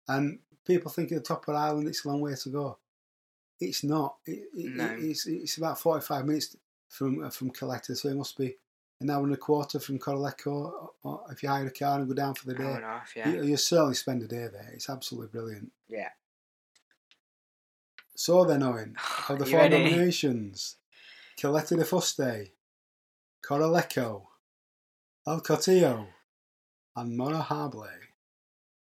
And 0.08 0.40
people 0.66 0.90
think 0.90 1.12
at 1.12 1.18
the 1.18 1.24
top 1.24 1.46
of 1.48 1.54
the 1.54 1.60
island 1.60 1.86
it's 1.88 2.04
a 2.04 2.08
long 2.08 2.20
way 2.20 2.34
to 2.34 2.48
go. 2.50 2.76
It's 3.60 3.84
not. 3.84 4.16
It, 4.26 4.48
it, 4.54 4.74
No. 4.74 4.96
it's 4.98 5.26
it's 5.26 5.56
about 5.56 5.78
forty 5.78 6.04
five 6.04 6.26
minutes 6.26 6.56
from 6.88 7.30
from 7.30 7.52
Coletta, 7.52 7.96
so 7.96 8.08
it 8.08 8.16
must 8.16 8.36
be 8.36 8.56
an 9.00 9.08
hour 9.10 9.22
and 9.24 9.32
a 9.32 9.36
quarter 9.36 9.78
from 9.80 9.98
Corralejo. 10.00 10.88
Or, 11.04 11.22
if 11.30 11.42
you 11.42 11.48
hire 11.48 11.66
a 11.66 11.70
car 11.70 11.98
and 12.00 12.08
go 12.08 12.14
down 12.14 12.34
for 12.34 12.46
the 12.46 12.54
day, 12.54 12.64
Hour 12.64 12.76
and 12.76 12.84
a 12.84 12.88
half, 12.88 13.16
yeah. 13.16 13.28
you, 13.30 13.44
you 13.44 13.56
certainly 13.56 13.94
spend 13.94 14.22
a 14.24 14.28
day 14.28 14.48
there. 14.52 14.70
It's 14.74 14.90
absolutely 14.90 15.28
brilliant. 15.28 15.70
Yeah. 15.88 16.08
So 18.24 18.44
then, 18.44 18.62
Owen, 18.62 18.94
of 19.28 19.40
the 19.40 19.46
four 19.50 19.58
ready? 19.58 19.76
nominations, 19.82 20.76
Coletta 21.36 21.76
de 21.76 21.82
Fuste, 21.82 22.52
Corralejo, 23.44 24.26
El 25.26 25.40
Cotillo, 25.40 26.06
and 26.94 27.16
Mona 27.16 27.40
Harble. 27.42 27.88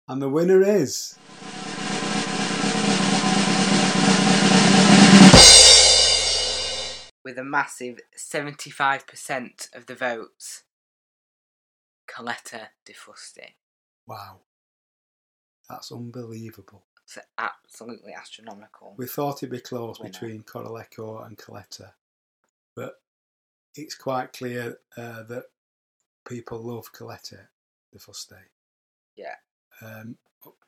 And 0.08 0.22
the 0.22 0.30
winner 0.30 0.62
is... 0.62 1.18
With 7.22 7.36
a 7.36 7.44
massive 7.44 8.00
75% 8.16 9.76
of 9.76 9.84
the 9.84 9.94
votes, 9.94 10.62
Coletta 12.08 12.68
de 12.86 12.94
Fuste. 12.94 13.52
Wow. 14.06 14.38
That's 15.68 15.92
unbelievable. 15.92 16.85
It's 17.06 17.18
absolutely 17.38 18.12
astronomical. 18.12 18.94
We 18.96 19.06
thought 19.06 19.38
it'd 19.38 19.50
be 19.50 19.60
close 19.60 20.00
Winner. 20.00 20.10
between 20.10 20.42
Corralejo 20.42 21.24
and 21.24 21.38
Coletta, 21.38 21.92
but 22.74 23.00
it's 23.76 23.94
quite 23.94 24.32
clear 24.32 24.78
uh, 24.96 25.22
that 25.24 25.44
people 26.28 26.58
love 26.58 26.92
Coletta 26.92 27.46
de 27.92 27.98
Fuste. 27.98 28.38
Yeah. 29.14 29.36
Um, 29.80 30.16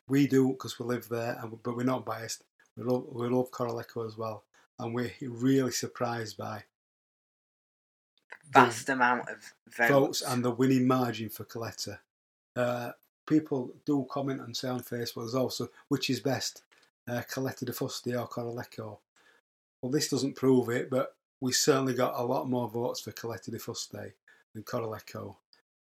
we 0.07 0.29
do 0.29 0.51
because 0.51 0.79
we 0.79 0.87
live 0.87 1.09
there, 1.09 1.39
and, 1.43 1.61
but 1.63 1.77
we're 1.77 1.83
not 1.83 2.07
biased. 2.07 2.45
We 2.77 2.85
love, 2.85 3.07
we 3.11 3.29
love 3.29 3.51
Corralejo 3.51 4.07
as 4.07 4.17
well, 4.17 4.45
and 4.79 4.95
we're 4.95 5.13
really 5.21 5.73
surprised 5.73 6.37
by 6.37 6.63
the 8.53 8.61
Vast 8.61 8.89
amount 8.89 9.29
of 9.29 9.55
votes. 9.77 9.91
votes 9.91 10.23
and 10.23 10.45
the 10.45 10.53
winning 10.53 10.87
margin 10.87 11.31
for 11.31 11.45
Coletta. 11.45 11.99
Uh, 12.55 12.93
people 13.29 13.73
do 13.85 14.07
comment 14.11 14.41
and 14.41 14.57
say 14.57 14.69
on 14.69 14.81
Facebook 14.81 15.27
as 15.27 15.35
also 15.35 15.69
which 15.89 16.11
is 16.11 16.21
best, 16.21 16.63
uh, 17.09 17.23
Coletta 17.31 17.65
de 17.65 17.73
Fuste 17.73 18.19
or 18.19 18.29
Corralejo. 18.29 18.99
Well, 19.81 19.93
this 19.93 20.09
doesn't 20.09 20.37
prove 20.37 20.69
it, 20.71 20.91
but 20.91 21.15
we 21.41 21.53
certainly 21.53 21.95
got 21.95 22.19
a 22.19 22.23
lot 22.25 22.49
more 22.49 22.69
votes 22.69 23.01
for 23.01 23.13
Coletta 23.13 23.51
de 23.51 23.59
Fuste. 23.59 24.13
than 24.55 24.63
Corralejo. 24.65 25.37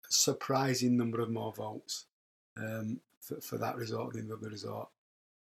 A 0.09 0.13
surprising 0.13 0.97
number 0.97 1.21
of 1.21 1.31
more 1.31 1.53
votes 1.53 2.07
um, 2.57 3.01
for, 3.21 3.41
for 3.41 3.59
that 3.59 3.77
resort 3.77 4.15
than 4.15 4.29
the 4.29 4.35
other 4.35 4.51
resort. 4.51 4.89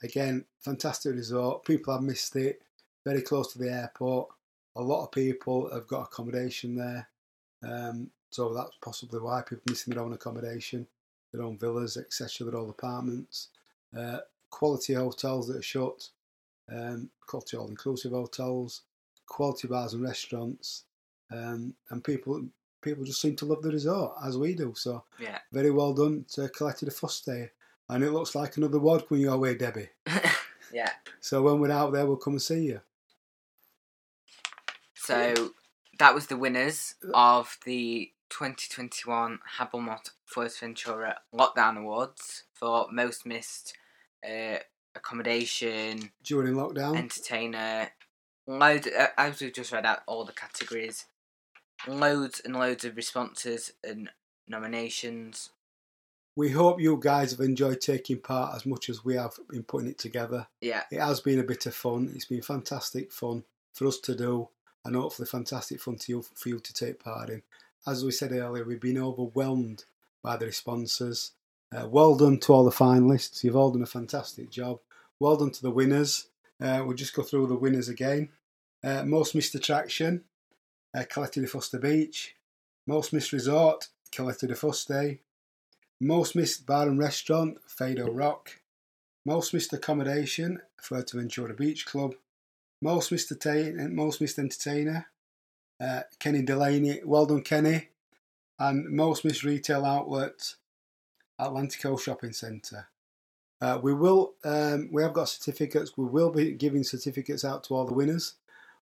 Again, 0.03 0.45
fantastic 0.59 1.13
resort. 1.13 1.65
People 1.65 1.93
have 1.93 2.03
missed 2.03 2.35
it. 2.35 2.61
Very 3.05 3.21
close 3.21 3.53
to 3.53 3.59
the 3.59 3.71
airport. 3.71 4.29
A 4.75 4.81
lot 4.81 5.03
of 5.03 5.11
people 5.11 5.69
have 5.73 5.87
got 5.87 6.03
accommodation 6.03 6.75
there. 6.75 7.07
Um, 7.63 8.09
so 8.29 8.53
that's 8.53 8.75
possibly 8.81 9.19
why 9.19 9.41
people 9.41 9.63
missing 9.69 9.93
their 9.93 10.03
own 10.03 10.13
accommodation, 10.13 10.85
their 11.35 11.45
own 11.45 11.57
villas, 11.57 11.97
etc., 11.97 12.49
their 12.49 12.59
own 12.59 12.69
apartments. 12.69 13.49
Uh, 13.97 14.19
quality 14.49 14.93
hotels 14.93 15.47
that 15.47 15.57
are 15.57 15.61
shut, 15.61 16.09
um, 16.71 17.09
quality 17.25 17.57
all 17.57 17.67
inclusive 17.67 18.11
hotels, 18.11 18.81
quality 19.27 19.67
bars 19.67 19.93
and 19.93 20.03
restaurants, 20.03 20.83
um, 21.31 21.73
and 21.89 22.03
people 22.03 22.45
people 22.81 23.03
just 23.03 23.19
seem 23.19 23.35
to 23.35 23.45
love 23.45 23.63
the 23.63 23.71
resort 23.71 24.13
as 24.23 24.37
we 24.37 24.53
do. 24.53 24.73
So 24.75 25.03
Yeah. 25.19 25.39
very 25.51 25.71
well 25.71 25.93
done 25.93 26.25
to 26.33 26.47
Caleta 26.49 26.85
de 26.85 26.91
Fuste, 26.91 27.49
and 27.89 28.03
it 28.03 28.11
looks 28.11 28.35
like 28.35 28.57
another 28.57 28.79
word 28.79 29.07
coming 29.07 29.23
your 29.23 29.37
way, 29.39 29.55
Debbie. 29.55 29.89
yeah. 30.71 30.91
So 31.19 31.41
when 31.41 31.59
we're 31.59 31.71
out 31.71 31.93
there, 31.93 32.05
we'll 32.05 32.17
come 32.17 32.33
and 32.33 32.41
see 32.41 32.65
you. 32.65 32.81
So 34.93 35.53
that 35.99 36.13
was 36.13 36.27
the 36.27 36.37
winners 36.37 36.95
of 37.13 37.57
the 37.65 38.11
2021 38.29 39.39
Hablamos 39.57 40.09
Fuerteventura 40.31 41.15
Lockdown 41.33 41.77
Awards 41.77 42.43
for 42.53 42.87
most 42.91 43.25
missed 43.25 43.73
uh, 44.27 44.57
accommodation, 44.95 46.11
During 46.23 46.55
lockdown, 46.55 46.97
entertainer, 46.97 47.89
loads. 48.47 48.87
Uh, 48.87 49.07
as 49.17 49.39
we've 49.41 49.53
just 49.53 49.71
read 49.71 49.85
out 49.85 49.99
all 50.07 50.25
the 50.25 50.33
categories, 50.33 51.05
loads 51.87 52.41
and 52.43 52.55
loads 52.55 52.85
of 52.85 52.95
responses 52.95 53.73
and 53.83 54.09
nominations. 54.47 55.49
we 56.35 56.51
hope 56.51 56.79
you 56.81 56.99
guys 57.01 57.31
have 57.31 57.39
enjoyed 57.39 57.79
taking 57.81 58.19
part 58.19 58.55
as 58.55 58.65
much 58.65 58.89
as 58.89 59.05
we 59.05 59.15
have 59.15 59.33
in 59.53 59.63
putting 59.63 59.89
it 59.89 59.97
together. 59.97 60.47
Yeah, 60.61 60.83
It 60.91 60.99
has 60.99 61.19
been 61.21 61.39
a 61.39 61.43
bit 61.43 61.65
of 61.65 61.73
fun. 61.75 62.11
It's 62.15 62.25
been 62.25 62.41
fantastic 62.41 63.11
fun 63.11 63.43
for 63.73 63.87
us 63.87 63.99
to 63.99 64.15
do, 64.15 64.47
and 64.83 64.95
hopefully 64.95 65.27
fantastic 65.27 65.79
fun 65.81 65.97
to 65.97 66.11
you 66.11 66.21
for 66.33 66.49
you 66.49 66.59
to 66.59 66.73
take 66.73 66.99
part 67.03 67.29
in. 67.29 67.41
As 67.87 68.03
we 68.03 68.11
said 68.11 68.31
earlier, 68.31 68.63
we've 68.63 68.81
been 68.81 68.97
overwhelmed 68.97 69.85
by 70.23 70.37
the 70.37 70.47
responses. 70.47 71.33
Uh, 71.71 71.87
well 71.87 72.15
done 72.15 72.39
to 72.39 72.51
all 72.51 72.65
the 72.65 72.71
finalists. 72.71 73.43
You've 73.43 73.55
all 73.55 73.71
done 73.71 73.83
a 73.83 73.87
fantastic 73.87 74.49
job. 74.49 74.79
Well 75.19 75.37
done 75.37 75.51
to 75.51 75.61
the 75.61 75.69
winners. 75.69 76.27
Uh, 76.59 76.81
we'll 76.83 76.95
just 76.95 77.13
go 77.13 77.21
through 77.21 77.45
the 77.45 77.55
winners 77.55 77.87
again. 77.87 78.29
Uh, 78.83 79.03
most 79.03 79.35
missed 79.35 79.53
attraction, 79.53 80.23
uh, 80.95 81.03
Caleta 81.03 81.41
de 81.41 81.47
Fuster 81.47 81.79
Beach. 81.79 82.35
Most 82.87 83.13
missed 83.13 83.33
resort, 83.33 83.87
Caleta 84.11 84.47
de 84.47 84.55
Fuste. 84.55 85.19
Most 86.01 86.35
missed 86.35 86.65
bar 86.65 86.87
and 86.87 86.99
restaurant, 86.99 87.57
Fado 87.67 88.07
Rock. 88.11 88.61
Most 89.25 89.53
missed 89.53 89.73
accommodation, 89.73 90.59
Fuerteventura 90.81 91.55
Beach 91.55 91.85
Club. 91.85 92.15
Most 92.81 93.11
missed, 93.11 93.31
most 93.91 94.21
missed 94.21 94.39
entertainer, 94.39 95.07
uh, 95.79 96.01
Kenny 96.19 96.41
Delaney. 96.41 97.01
Well 97.03 97.25
done, 97.25 97.41
Kenny. 97.41 97.89
And 98.57 98.89
most 98.89 99.25
missed 99.25 99.43
retail 99.43 99.85
outlet, 99.85 100.55
Atlantico 101.39 101.99
Shopping 101.99 102.31
Centre. 102.31 102.87
Uh, 103.61 103.79
we 103.81 103.93
will. 103.93 104.33
Um, 104.43 104.89
we 104.91 105.01
have 105.01 105.13
got 105.13 105.29
certificates. 105.29 105.97
We 105.97 106.05
will 106.05 106.31
be 106.31 106.51
giving 106.51 106.83
certificates 106.83 107.43
out 107.43 107.63
to 107.65 107.75
all 107.75 107.85
the 107.85 107.93
winners. 107.93 108.35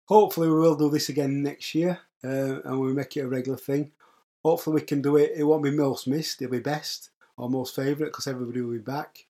Hopefully, 0.06 0.48
we 0.48 0.54
will 0.54 0.74
do 0.74 0.90
this 0.90 1.08
again 1.08 1.42
next 1.42 1.74
year, 1.74 2.00
uh, 2.24 2.60
and 2.62 2.80
we'll 2.80 2.94
make 2.94 3.16
it 3.16 3.20
a 3.20 3.28
regular 3.28 3.58
thing. 3.58 3.92
Hopefully, 4.44 4.74
we 4.74 4.86
can 4.86 5.00
do 5.00 5.16
it. 5.16 5.32
It 5.36 5.44
won't 5.44 5.62
be 5.62 5.70
most 5.70 6.06
missed. 6.06 6.42
It'll 6.42 6.52
be 6.52 6.58
best 6.58 7.10
or 7.36 7.48
most 7.48 7.74
favourite 7.76 8.10
because 8.10 8.26
everybody 8.26 8.60
will 8.60 8.72
be 8.72 8.78
back. 8.78 9.26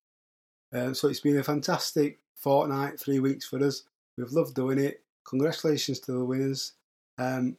Um, 0.73 0.95
so 0.95 1.09
it's 1.09 1.21
been 1.21 1.39
a 1.39 1.45
fantastic 1.45 2.19
fortnight, 2.35 2.99
three 2.99 3.21
weeks 3.21 3.47
for 3.47 3.63
us. 3.63 3.85
We've 4.17 4.33
loved 4.33 4.55
doing 4.55 4.79
it. 4.79 5.03
Congratulations 5.25 6.01
to 6.01 6.13
the 6.13 6.25
winners. 6.25 6.73
Um, 7.19 7.57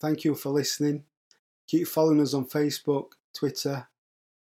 thank 0.00 0.24
you 0.24 0.34
for 0.34 0.50
listening. 0.50 1.04
Keep 1.66 1.88
following 1.88 2.20
us 2.20 2.34
on 2.34 2.46
Facebook, 2.46 3.12
Twitter, 3.34 3.88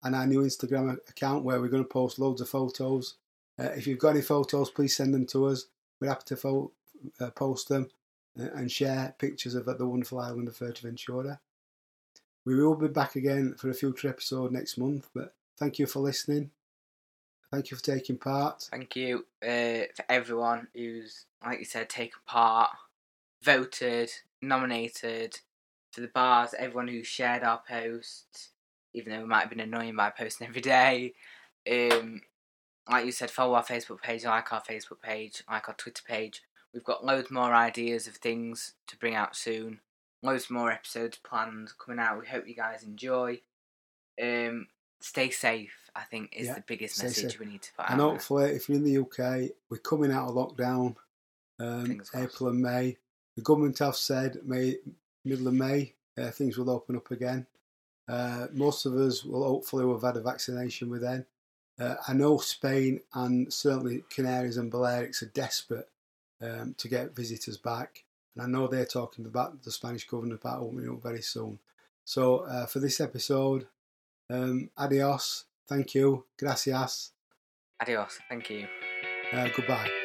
and 0.03 0.15
our 0.15 0.27
new 0.27 0.41
Instagram 0.41 0.97
account 1.09 1.45
where 1.45 1.61
we're 1.61 1.69
going 1.69 1.83
to 1.83 1.89
post 1.89 2.19
loads 2.19 2.41
of 2.41 2.49
photos. 2.49 3.17
Uh, 3.59 3.71
if 3.77 3.87
you've 3.87 3.99
got 3.99 4.11
any 4.11 4.23
photos, 4.23 4.71
please 4.71 4.97
send 4.97 5.13
them 5.13 5.27
to 5.27 5.47
us. 5.47 5.67
We're 6.01 6.09
happy 6.09 6.25
to 6.27 6.37
fo- 6.37 6.73
uh, 7.21 7.31
post 7.31 7.69
them 7.69 7.91
uh, 8.39 8.49
and 8.55 8.71
share 8.71 9.15
pictures 9.19 9.55
of 9.55 9.67
the 9.67 9.87
wonderful 9.87 10.21
island 10.21 10.49
of 10.49 10.57
Fuerteventura. 10.57 11.39
We 12.45 12.55
will 12.55 12.75
be 12.75 12.89
back 12.89 13.17
again 13.17 13.55
for 13.59 13.69
a 13.69 13.75
future 13.75 14.09
episode 14.09 14.53
next 14.53 14.79
month, 14.79 15.09
but 15.15 15.35
thank 15.59 15.79
you 15.79 15.87
for 15.87 16.01
listening. 16.01 16.51
Thank 17.53 17.71
you 17.71 17.77
for 17.77 17.83
taking 17.83 18.17
part. 18.17 18.69
thank 18.71 18.95
you 18.95 19.27
uh, 19.43 19.91
for 19.95 20.05
everyone 20.09 20.69
who's, 20.73 21.27
like 21.45 21.59
you 21.59 21.65
said, 21.65 21.89
taken 21.89 22.21
part, 22.25 22.71
voted, 23.43 24.11
nominated 24.43 25.39
for 25.93 26.01
the 26.01 26.09
bars. 26.09 26.55
Everyone 26.59 26.89
who 26.89 27.03
shared 27.03 27.43
our 27.43 27.63
posts, 27.69 28.51
even 28.95 29.13
though 29.13 29.21
we 29.21 29.27
might 29.27 29.41
have 29.41 29.51
been 29.51 29.61
annoying 29.61 29.97
by 29.97 30.11
posting 30.11 30.47
every 30.49 30.61
day. 30.61 31.15
Um, 31.71 32.23
like 32.89 33.05
you 33.07 33.13
said, 33.13 33.31
follow 33.31 33.55
our 33.55 33.65
Facebook 33.65 34.01
page, 34.03 34.25
like 34.25 34.53
our 34.53 34.63
Facebook 34.63 35.01
page, 35.03 35.43
like 35.49 35.69
our 35.69 35.75
Twitter 35.75 36.03
page. 36.07 36.43
We've 36.73 36.85
got 36.85 37.05
loads 37.05 37.31
more 37.31 37.53
ideas 37.55 38.07
of 38.07 38.15
things 38.17 38.75
to 38.89 38.97
bring 38.97 39.15
out 39.15 39.37
soon. 39.37 39.81
Loads 40.23 40.51
more 40.51 40.71
episodes 40.71 41.19
planned 41.19 41.71
coming 41.85 42.01
out. 42.01 42.21
We 42.21 42.27
hope 42.27 42.47
you 42.47 42.55
guys 42.55 42.83
enjoy. 42.83 43.41
Um, 44.23 44.69
stay 45.01 45.31
safe. 45.31 45.73
I 45.97 46.03
think 46.03 46.35
is 46.37 46.47
Yeah, 46.47 46.55
the 46.55 46.65
biggest 46.67 47.03
message 47.03 47.33
safe. 47.33 47.41
we 47.41 47.47
need 47.47 47.63
to 47.63 47.73
put 47.75 47.87
out. 47.87 47.91
And 47.93 48.01
hopefully, 48.01 48.51
if 48.51 48.69
you're 48.69 48.79
in 48.79 48.85
the 48.85 48.99
UK, 48.99 49.51
we're 49.69 49.79
coming 49.79 50.13
out 50.13 50.29
of 50.29 50.35
lockdown 50.35 50.95
um, 51.59 52.01
April 52.15 52.51
and 52.51 52.61
May. 52.61 52.97
The 53.41 53.45
government 53.45 53.79
have 53.79 53.97
said 53.97 54.37
May, 54.45 54.77
middle 55.25 55.49
of 55.49 55.55
May, 55.55 55.95
uh, 56.19 56.31
things 56.31 56.59
will 56.59 56.69
open 56.69 56.95
up 56.95 57.11
again. 57.11 57.47
Uh, 58.07 58.49
most 58.53 58.85
of 58.85 58.95
us 58.95 59.25
will 59.25 59.45
hopefully 59.45 59.91
have 59.91 60.03
had 60.03 60.19
a 60.19 60.21
vaccination 60.21 60.91
with 60.91 61.01
then. 61.01 61.25
Uh, 61.79 61.95
I 62.07 62.13
know 62.13 62.37
Spain 62.37 63.01
and 63.15 63.51
certainly 63.51 64.05
Canaries 64.11 64.59
and 64.59 64.71
Balearics 64.71 65.23
are 65.23 65.33
desperate 65.33 65.89
um, 66.43 66.75
to 66.77 66.87
get 66.87 67.17
visitors 67.17 67.57
back. 67.57 68.05
And 68.35 68.45
I 68.45 68.47
know 68.47 68.67
they're 68.67 68.85
talking 68.85 69.25
about 69.25 69.63
the 69.63 69.71
Spanish 69.71 70.07
government 70.07 70.39
about 70.39 70.61
opening 70.61 70.91
up 70.91 71.03
very 71.03 71.23
soon. 71.23 71.61
So 72.05 72.41
uh, 72.41 72.67
for 72.67 72.81
this 72.81 73.01
episode, 73.01 73.67
um, 74.29 74.69
adios, 74.77 75.47
thank 75.67 75.95
you, 75.95 76.27
gracias, 76.39 77.13
Adios. 77.81 78.19
Thank 78.29 78.51
you. 78.51 78.67
uh, 79.33 79.49
goodbye. 79.57 80.00